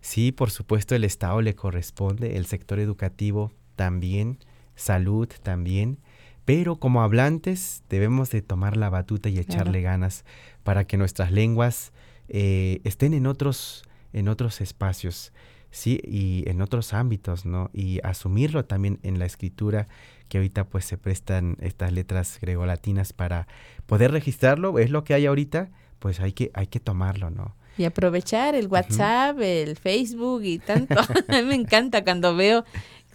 Sí, 0.00 0.32
por 0.32 0.50
supuesto 0.50 0.94
el 0.94 1.04
Estado 1.04 1.42
le 1.42 1.54
corresponde, 1.54 2.38
el 2.38 2.46
sector 2.46 2.80
educativo 2.80 3.52
también, 3.76 4.38
salud 4.74 5.28
también, 5.42 5.98
pero 6.46 6.76
como 6.76 7.02
hablantes 7.02 7.82
debemos 7.90 8.30
de 8.30 8.40
tomar 8.40 8.78
la 8.78 8.88
batuta 8.88 9.28
y 9.28 9.38
echarle 9.38 9.80
Claro. 9.80 9.92
ganas 9.92 10.24
para 10.64 10.86
que 10.86 10.96
nuestras 10.96 11.30
lenguas 11.30 11.92
eh, 12.30 12.80
estén 12.84 13.12
en 13.12 13.26
otros, 13.26 13.82
en 14.14 14.28
otros 14.28 14.62
espacios, 14.62 15.34
sí, 15.72 15.98
y 16.04 16.48
en 16.48 16.62
otros 16.62 16.92
ámbitos, 16.92 17.44
¿no? 17.44 17.68
Y 17.72 17.98
asumirlo 18.04 18.64
también 18.64 19.00
en 19.02 19.18
la 19.18 19.26
escritura, 19.26 19.88
que 20.28 20.38
ahorita 20.38 20.64
pues 20.68 20.84
se 20.84 20.96
prestan 20.96 21.56
estas 21.60 21.92
letras 21.92 22.38
gregolatinas 22.40 23.12
para 23.12 23.48
poder 23.86 24.12
registrarlo, 24.12 24.78
es 24.78 24.90
lo 24.90 25.02
que 25.02 25.14
hay 25.14 25.26
ahorita, 25.26 25.70
pues 25.98 26.20
hay 26.20 26.32
que, 26.32 26.50
hay 26.54 26.68
que 26.68 26.78
tomarlo, 26.78 27.30
¿no? 27.30 27.56
y 27.78 27.84
aprovechar 27.84 28.54
el 28.54 28.66
WhatsApp, 28.66 29.38
el 29.40 29.76
Facebook 29.78 30.42
y 30.44 30.58
tanto. 30.58 30.94
A 31.28 31.40
mí 31.40 31.42
me 31.42 31.54
encanta 31.54 32.04
cuando 32.04 32.36
veo 32.36 32.66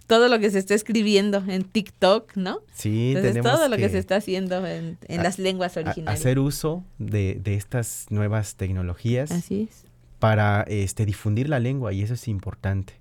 todo 0.08 0.28
lo 0.28 0.40
que 0.40 0.50
se 0.50 0.58
está 0.58 0.74
escribiendo 0.74 1.44
en 1.46 1.62
TikTok, 1.62 2.34
¿no? 2.34 2.58
Sí, 2.72 3.10
Entonces, 3.10 3.34
tenemos 3.34 3.52
todo 3.52 3.68
lo 3.68 3.76
que 3.76 3.82
que 3.82 3.88
se 3.90 3.98
está 3.98 4.16
haciendo 4.16 4.66
en, 4.66 4.98
en 5.06 5.20
a- 5.20 5.22
las 5.22 5.38
lenguas 5.38 5.76
originales. 5.76 6.18
hacer 6.20 6.40
uso 6.40 6.82
de, 6.98 7.38
de 7.40 7.54
estas 7.54 8.06
nuevas 8.10 8.56
tecnologías 8.56 9.30
Así 9.30 9.68
es. 9.70 9.84
Para 10.18 10.62
este, 10.62 11.06
difundir 11.06 11.48
la 11.48 11.60
lengua 11.60 11.92
y 11.92 12.02
eso 12.02 12.14
es 12.14 12.28
importante. 12.28 12.94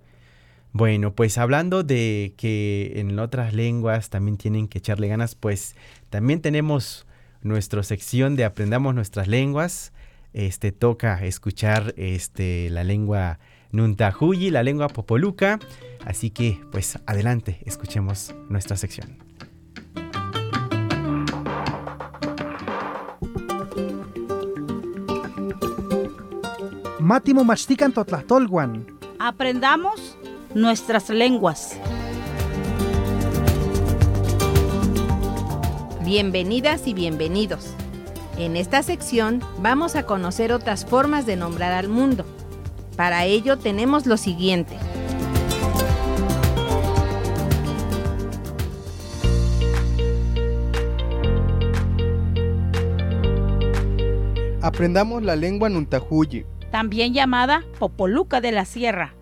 Bueno, 0.73 1.13
pues 1.13 1.37
hablando 1.37 1.83
de 1.83 2.33
que 2.37 2.93
en 2.97 3.17
otras 3.19 3.53
lenguas 3.53 4.09
también 4.09 4.37
tienen 4.37 4.67
que 4.67 4.77
echarle 4.77 5.07
ganas, 5.07 5.33
pues 5.35 5.75
también 6.09 6.41
tenemos 6.41 7.07
nuestra 7.41 7.81
sección 7.83 8.35
de 8.35 8.45
Aprendamos 8.45 8.93
nuestras 8.93 9.27
lenguas. 9.27 9.93
Este 10.33 10.71
toca 10.71 11.25
escuchar 11.25 11.93
este 11.97 12.69
la 12.69 12.83
lengua 12.83 13.39
Nuntahuyi, 13.71 14.51
la 14.51 14.63
lengua 14.63 14.87
popoluca. 14.89 15.59
Así 16.05 16.29
que, 16.29 16.59
pues 16.71 16.99
adelante, 17.05 17.59
escuchemos 17.65 18.35
nuestra 18.49 18.77
sección. 18.77 19.26
Mátimo 27.07 27.45
Machtican 27.45 27.93
Totlahtolguan. 27.93 28.85
Aprendamos 29.17 30.17
nuestras 30.53 31.09
lenguas. 31.09 31.79
Bienvenidas 36.03 36.85
y 36.85 36.93
bienvenidos. 36.93 37.69
En 38.37 38.57
esta 38.57 38.83
sección 38.83 39.41
vamos 39.61 39.95
a 39.95 40.03
conocer 40.03 40.51
otras 40.51 40.85
formas 40.85 41.25
de 41.25 41.37
nombrar 41.37 41.71
al 41.71 41.87
mundo. 41.87 42.25
Para 42.97 43.23
ello 43.23 43.57
tenemos 43.57 44.05
lo 44.05 44.17
siguiente. 44.17 44.77
Aprendamos 54.61 55.23
la 55.23 55.37
lengua 55.37 55.69
Nuntahuyi. 55.69 56.43
También 56.71 57.13
llamada 57.13 57.63
Popoluca 57.79 58.41
de 58.41 58.51
la 58.51 58.65
Sierra. 58.65 59.13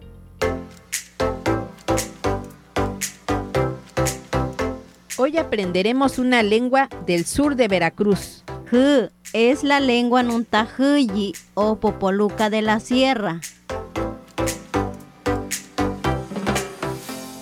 Hoy 5.18 5.38
aprenderemos 5.38 6.20
una 6.20 6.44
lengua 6.44 6.90
del 7.06 7.26
sur 7.26 7.56
de 7.56 7.68
Veracruz. 7.68 8.44
J 8.70 9.10
es 9.32 9.64
la 9.64 9.80
lengua 9.80 10.24
Nuntahuyi 10.24 11.34
o 11.54 11.78
Popoluca 11.78 12.50
de 12.50 12.62
la 12.62 12.80
Sierra. 12.80 13.40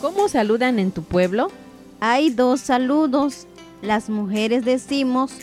¿Cómo 0.01 0.27
saludan 0.27 0.79
en 0.79 0.91
tu 0.91 1.03
pueblo? 1.03 1.49
Hay 1.99 2.29
dos 2.29 2.61
saludos. 2.61 3.47
Las 3.81 4.09
mujeres 4.09 4.65
decimos 4.65 5.33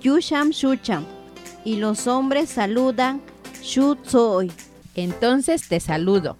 Yusham 0.00 0.50
Shucham 0.50 1.04
y 1.64 1.76
los 1.76 2.06
hombres 2.06 2.50
saludan 2.50 3.20
Shutsoy. 3.62 4.50
Entonces 4.94 5.68
te 5.68 5.80
saludo. 5.80 6.36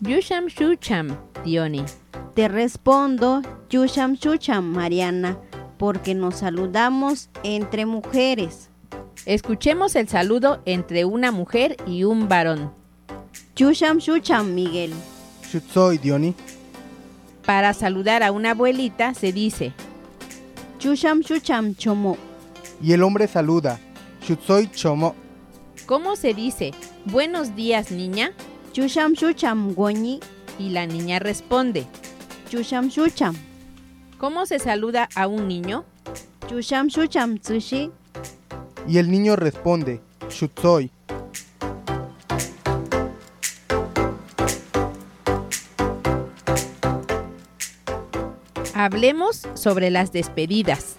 Yusham 0.00 0.46
Shucham, 0.46 1.16
Diony. 1.44 1.84
Te 2.34 2.48
respondo 2.48 3.42
Yusham 3.70 4.14
Shucham, 4.14 4.64
Mariana, 4.64 5.38
porque 5.78 6.14
nos 6.14 6.36
saludamos 6.36 7.28
entre 7.42 7.86
mujeres. 7.86 8.68
Escuchemos 9.26 9.94
el 9.94 10.08
saludo 10.08 10.62
entre 10.64 11.04
una 11.04 11.30
mujer 11.30 11.76
y 11.86 12.04
un 12.04 12.28
varón. 12.28 12.72
Chusham 13.54 13.98
Shucham, 13.98 14.54
Miguel. 14.54 14.92
Shutsoy, 15.50 15.98
Diony. 15.98 16.34
Para 17.46 17.74
saludar 17.74 18.22
a 18.22 18.32
una 18.32 18.52
abuelita 18.52 19.14
se 19.14 19.32
dice 19.32 19.72
Chusham 20.78 21.20
Shucham, 21.20 21.74
Chomo. 21.76 22.16
Y 22.82 22.92
el 22.92 23.02
hombre 23.02 23.28
saluda. 23.28 23.78
Shutsoy, 24.26 24.68
Chomo. 24.72 25.14
¿Cómo 25.92 26.16
se 26.16 26.32
dice? 26.32 26.70
Buenos 27.04 27.54
días, 27.54 27.90
niña. 27.90 28.32
Chusham 28.72 29.12
Shucham, 29.12 29.74
Goñi. 29.74 30.20
Y 30.58 30.70
la 30.70 30.86
niña 30.86 31.18
responde. 31.18 31.86
Chusham 32.48 32.88
Shucham. 32.88 33.36
¿Cómo 34.16 34.46
se 34.46 34.58
saluda 34.58 35.10
a 35.14 35.26
un 35.26 35.48
niño? 35.48 35.84
Chusham 36.48 36.86
Shucham, 36.86 37.36
Tsushi. 37.36 37.90
Y 38.88 38.96
el 38.96 39.10
niño 39.10 39.36
responde. 39.36 40.00
Shutsoy. 40.30 40.90
Hablemos 48.72 49.46
sobre 49.52 49.90
las 49.90 50.10
despedidas. 50.10 50.96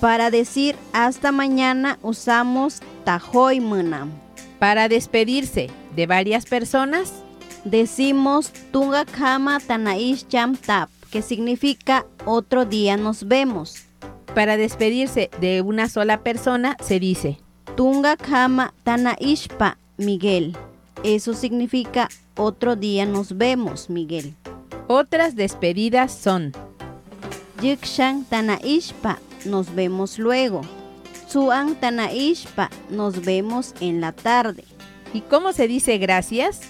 Para 0.00 0.32
decir 0.32 0.74
hasta 0.92 1.30
mañana 1.30 2.00
usamos 2.02 2.80
Tajoy 3.04 3.60
Munam. 3.60 4.23
Para 4.64 4.88
despedirse 4.88 5.68
de 5.94 6.06
varias 6.06 6.46
personas, 6.46 7.12
Decimos 7.66 8.50
Tunga 8.72 9.04
Kama 9.04 9.60
Tanaish 9.60 10.26
Cham 10.26 10.56
Tap, 10.56 10.88
que 11.10 11.20
significa 11.20 12.06
otro 12.24 12.64
día 12.64 12.96
nos 12.96 13.28
vemos. 13.28 13.84
para 14.34 14.56
despedirse 14.56 15.28
de 15.38 15.60
una 15.60 15.90
sola 15.90 16.22
persona 16.22 16.78
se 16.82 16.98
dice 16.98 17.38
Tunga 17.76 18.16
Kama 18.16 18.72
Tanaishpa, 18.84 19.76
Miguel. 19.98 20.56
Eso 21.02 21.34
significa 21.34 22.08
otro 22.34 22.74
día 22.74 23.04
nos 23.04 23.36
vemos, 23.36 23.90
Miguel. 23.90 24.34
Otras 24.86 25.36
despedidas 25.36 26.10
son 26.10 26.52
Yikshan 27.60 28.24
Tanaishpa, 28.24 29.18
nos 29.44 29.74
vemos 29.74 30.18
luego. 30.18 30.62
Suan 31.34 31.74
Tanaishpa, 31.74 32.70
nos 32.90 33.24
vemos 33.24 33.74
en 33.80 34.00
la 34.00 34.12
tarde. 34.12 34.62
¿Y 35.12 35.22
cómo 35.22 35.52
se 35.52 35.66
dice 35.66 35.98
gracias? 35.98 36.60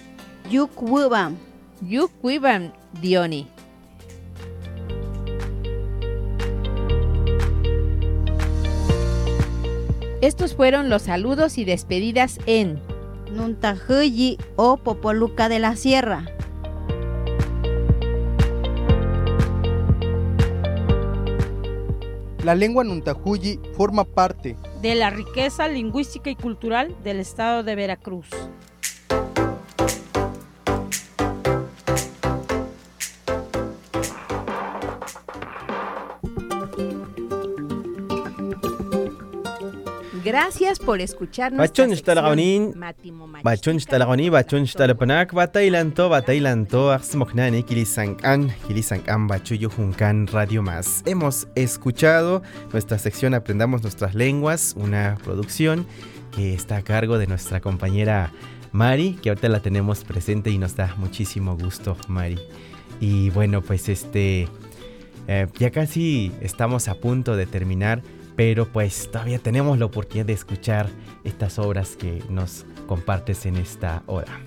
Yukwubam, 0.51 1.37
Yukwiban 1.83 2.73
Dioni. 3.03 3.47
Estos 10.23 10.55
fueron 10.55 10.89
los 10.89 11.03
saludos 11.03 11.59
y 11.59 11.67
despedidas 11.67 12.39
en 12.47 12.81
Nuntajuyi 13.33 14.39
o 14.57 14.79
Popoluca 14.79 15.51
de 15.51 15.59
la 15.59 15.77
Sierra. 15.77 16.34
La 22.45 22.55
lengua 22.55 22.85
Nuntahuyi 22.85 23.59
forma 23.75 24.05
parte 24.05 24.55
De 24.83 24.95
la 24.95 25.09
riqueza 25.09 25.67
lingüística 25.67 26.29
y 26.29 26.37
cultural 26.37 26.95
del 27.03 27.19
estado 27.19 27.63
de 27.63 27.75
Veracruz. 27.75 28.29
Gracias 40.35 40.81
por 40.81 41.01
escuchar 41.01 41.53
nuestra 41.53 41.85
Bachon 41.85 41.97
sección 41.97 42.17
Shtalaganin, 42.17 42.73
Matimo 42.77 43.29
Machtica. 43.29 43.49
Bachon 43.49 43.77
Shtalagoni, 43.77 44.29
Bachon 44.31 44.65
Shtalapanak, 44.65 45.33
Batailanto, 45.33 46.09
Batailanto, 46.09 46.91
Axmoknani, 46.91 47.63
Kilisankan, 47.63 48.53
Kilisankan, 48.67 49.29
Bachuyo 49.29 49.71
Junkan, 49.71 50.27
Radio 50.27 50.61
Más. 50.61 51.05
Hemos 51.07 51.47
escuchado 51.55 52.43
nuestra 52.73 52.99
sección 52.99 53.33
Aprendamos 53.35 53.83
Nuestras 53.83 54.17
Lenguas, 54.17 54.75
una 54.77 55.19
producción 55.23 55.87
que 56.35 56.53
está 56.53 56.79
a 56.79 56.83
cargo 56.83 57.19
de 57.19 57.29
nuestra 57.29 57.61
compañera 57.61 58.33
Mari, 58.73 59.13
que 59.23 59.29
ahorita 59.29 59.49
la 59.49 59.61
tenemos 59.61 60.03
presente 60.03 60.51
y 60.51 60.59
nos 60.59 60.75
da 60.75 60.97
muchísimo 60.97 61.57
gusto, 61.57 61.97
Mari. 62.09 62.41
Y 62.99 63.31
bueno, 63.31 63.63
pues 63.63 63.89
este. 63.89 64.49
eh, 65.29 65.47
ya 65.61 65.71
casi 65.71 66.33
estamos 66.41 66.89
a 66.89 66.97
punto 66.97 67.37
de 67.37 67.47
terminar, 67.47 68.03
pero 68.37 68.71
pues 68.71 69.11
todavía 69.11 69.39
tenemos 69.39 69.79
la 69.79 69.87
oportunidad 69.87 70.27
de 70.27 70.33
escuchar 70.33 70.89
estas 71.23 71.59
obras 71.59 71.97
que 71.97 72.23
nos 72.29 72.67
compartes 72.87 73.47
en 73.47 73.57
esta 73.57 74.03
hora. 74.07 74.41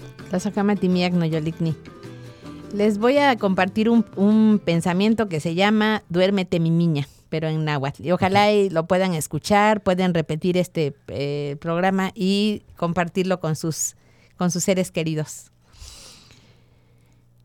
Les 2.73 2.97
voy 2.97 3.17
a 3.17 3.37
compartir 3.37 3.89
un, 3.89 4.05
un 4.15 4.59
pensamiento 4.63 5.29
que 5.29 5.39
se 5.39 5.55
llama 5.55 6.03
Duérmete 6.09 6.59
mi 6.59 6.69
niña, 6.69 7.07
pero 7.29 7.47
en 7.47 7.63
náhuatl. 7.63 8.05
Y 8.05 8.11
ojalá 8.11 8.51
y 8.51 8.69
lo 8.69 8.87
puedan 8.87 9.13
escuchar, 9.13 9.81
pueden 9.81 10.13
repetir 10.13 10.57
este 10.57 10.93
eh, 11.07 11.55
programa 11.61 12.11
y 12.13 12.63
compartirlo 12.75 13.39
con 13.39 13.55
sus, 13.55 13.95
con 14.35 14.51
sus 14.51 14.63
seres 14.63 14.91
queridos. 14.91 15.51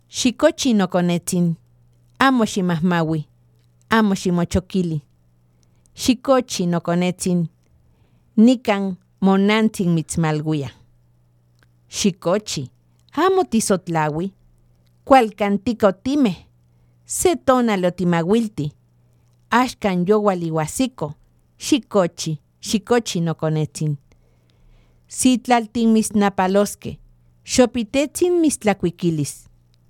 Shikochi 0.09 0.74
no 0.74 0.90
konetzin, 0.90 1.57
amo 2.18 2.45
shimahmawi, 2.45 3.28
amo 3.88 4.14
shimochokili. 4.14 5.03
Shikochi 5.95 6.66
no 6.66 6.80
konetzin, 6.80 7.49
nikan 8.36 8.97
monantzin 9.20 9.90
mitzmalguya. 9.95 10.70
Shikochi, 11.88 12.70
amo 13.12 13.45
tisotlawi, 13.45 14.32
cualcantico 15.05 15.93
time, 15.93 16.47
setona 17.05 17.76
lotimagüilti, 17.76 18.72
axcan 19.51 20.05
yowalihuasico, 20.09 21.14
xikochi, 21.59 22.38
xikochi 22.61 23.20
no 23.20 23.34
konetzin. 23.34 23.99
Sitlaltin 25.09 25.93
misnapalosque, 25.93 26.99
xopitetzin 27.45 28.40
mistlacuiquilis, 28.40 29.45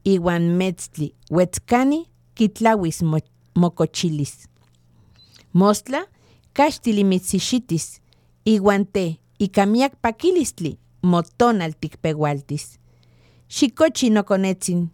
iwan 0.04 0.42
metztli, 0.58 1.14
huetzcani, 1.30 2.06
kitlawis 2.34 3.02
mo- 3.02 3.18
mocochilis. 3.54 4.48
Mostla, 5.52 6.06
caxtili 6.52 7.04
mitzixitis, 7.04 8.00
iwan 8.44 8.86
te, 8.86 9.20
icamiac 9.38 9.96
paquilistli, 10.00 10.78
motonal 11.02 11.74
ticpehualtis. 11.80 12.78
Xikochi 13.48 14.10
no 14.10 14.24
konetzin, 14.24 14.90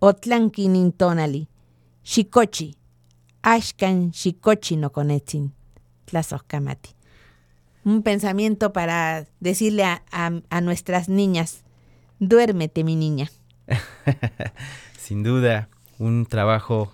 otlanki 0.00 0.68
nintonali, 0.68 1.46
xikochi, 2.04 2.74
axcan 3.42 4.10
xikochi 4.12 4.76
no 4.76 4.90
konetzin, 4.90 5.52
tlazohkamati. 6.04 6.90
Un 7.84 8.02
pensamiento 8.02 8.72
para 8.72 9.26
decirle 9.40 9.84
a 9.84 10.60
nuestras 10.60 11.08
niñas, 11.08 11.64
duérmete 12.20 12.84
mi 12.84 12.96
niña. 12.96 13.30
Sin 14.98 15.22
duda, 15.22 15.68
un 15.98 16.26
trabajo 16.26 16.92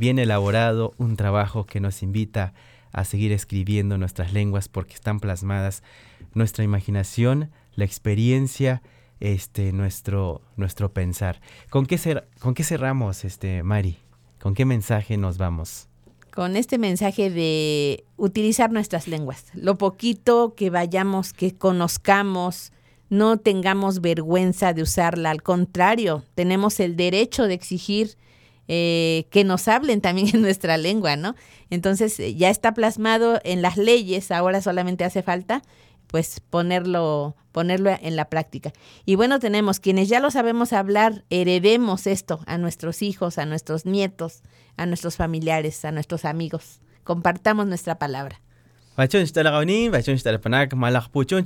bien 0.00 0.18
elaborado, 0.18 0.94
un 0.98 1.16
trabajo 1.16 1.66
que 1.66 1.78
nos 1.78 2.02
invita 2.02 2.54
a 2.90 3.04
seguir 3.04 3.30
escribiendo 3.30 3.98
nuestras 3.98 4.32
lenguas 4.32 4.68
porque 4.68 4.94
están 4.94 5.20
plasmadas 5.20 5.84
nuestra 6.34 6.64
imaginación, 6.64 7.50
la 7.76 7.84
experiencia, 7.84 8.82
este, 9.20 9.72
nuestro, 9.72 10.40
nuestro 10.56 10.92
pensar. 10.92 11.40
¿Con 11.68 11.86
qué, 11.86 12.00
¿Con 12.40 12.54
qué 12.54 12.64
cerramos, 12.64 13.24
este, 13.24 13.62
Mari? 13.62 13.98
¿Con 14.40 14.54
qué 14.54 14.64
mensaje 14.64 15.16
nos 15.16 15.38
vamos? 15.38 15.86
con 16.32 16.54
este 16.54 16.78
mensaje 16.78 17.28
de 17.28 18.04
utilizar 18.16 18.70
nuestras 18.70 19.08
lenguas. 19.08 19.46
Lo 19.52 19.76
poquito 19.78 20.54
que 20.54 20.70
vayamos, 20.70 21.32
que 21.32 21.56
conozcamos, 21.56 22.72
no 23.08 23.36
tengamos 23.38 24.00
vergüenza 24.00 24.72
de 24.72 24.82
usarla. 24.82 25.30
Al 25.30 25.42
contrario, 25.42 26.24
tenemos 26.36 26.78
el 26.78 26.94
derecho 26.94 27.48
de 27.48 27.54
exigir 27.54 28.16
eh, 28.72 29.26
que 29.30 29.42
nos 29.42 29.66
hablen 29.66 30.00
también 30.00 30.28
en 30.32 30.42
nuestra 30.42 30.76
lengua, 30.76 31.16
¿no? 31.16 31.34
Entonces 31.70 32.20
eh, 32.20 32.36
ya 32.36 32.50
está 32.50 32.72
plasmado 32.72 33.40
en 33.42 33.62
las 33.62 33.76
leyes, 33.76 34.30
ahora 34.30 34.62
solamente 34.62 35.02
hace 35.02 35.24
falta 35.24 35.62
pues 36.06 36.38
ponerlo, 36.38 37.34
ponerlo 37.50 37.90
en 38.00 38.14
la 38.14 38.26
práctica. 38.26 38.72
Y 39.04 39.16
bueno, 39.16 39.40
tenemos 39.40 39.80
quienes 39.80 40.08
ya 40.08 40.20
lo 40.20 40.30
sabemos 40.30 40.72
hablar, 40.72 41.24
heredemos 41.30 42.06
esto 42.06 42.38
a 42.46 42.58
nuestros 42.58 43.02
hijos, 43.02 43.38
a 43.38 43.44
nuestros 43.44 43.86
nietos, 43.86 44.42
a 44.76 44.86
nuestros 44.86 45.16
familiares, 45.16 45.84
a 45.84 45.90
nuestros 45.90 46.24
amigos. 46.24 46.80
Compartamos 47.02 47.66
nuestra 47.66 47.98
palabra. 47.98 48.40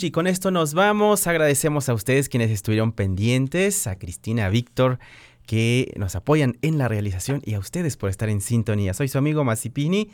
Y 0.03 0.11
con 0.11 0.27
esto 0.27 0.51
nos 0.51 0.75
vamos. 0.75 1.27
Agradecemos 1.27 1.89
a 1.89 1.95
ustedes 1.95 2.29
quienes 2.29 2.51
estuvieron 2.51 2.93
pendientes, 2.93 3.87
a 3.87 3.97
Cristina, 3.97 4.47
a 4.47 4.49
Víctor, 4.51 4.99
que 5.47 5.93
nos 5.97 6.15
apoyan 6.17 6.57
en 6.63 6.79
la 6.79 6.89
realización 6.89 7.43
y 7.45 7.55
a 7.55 7.59
ustedes 7.59 7.97
por 7.97 8.11
estar 8.11 8.29
en 8.29 8.41
sintonía. 8.41 8.95
Soy 8.95 9.09
su 9.09 9.19
amigo 9.19 9.45
Masipini, 9.45 10.11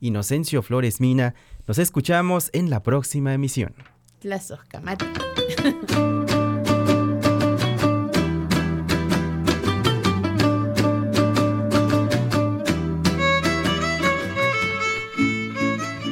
Inocencio 0.00 0.62
Flores 0.62 1.00
Mina. 1.00 1.34
Nos 1.66 1.78
escuchamos 1.78 2.50
en 2.52 2.70
la 2.70 2.82
próxima 2.82 3.32
emisión. 3.32 3.74
Las 4.22 4.50
Oscamati. 4.50 5.06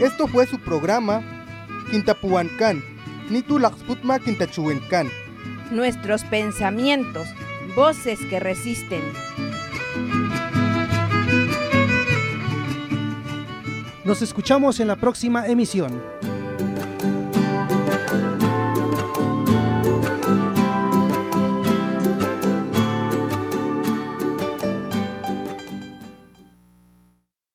Esto 0.02 0.26
fue 0.26 0.46
su 0.46 0.58
programa 0.58 1.22
Quintapuancán, 1.90 2.82
Nitulaxputma 3.30 4.18
Quintachuencán. 4.18 5.08
Nuestros 5.70 6.24
pensamientos 6.24 7.28
voces 7.74 8.20
que 8.28 8.40
resisten. 8.40 9.02
Nos 14.04 14.20
escuchamos 14.20 14.80
en 14.80 14.88
la 14.88 14.96
próxima 14.96 15.46
emisión. 15.46 16.02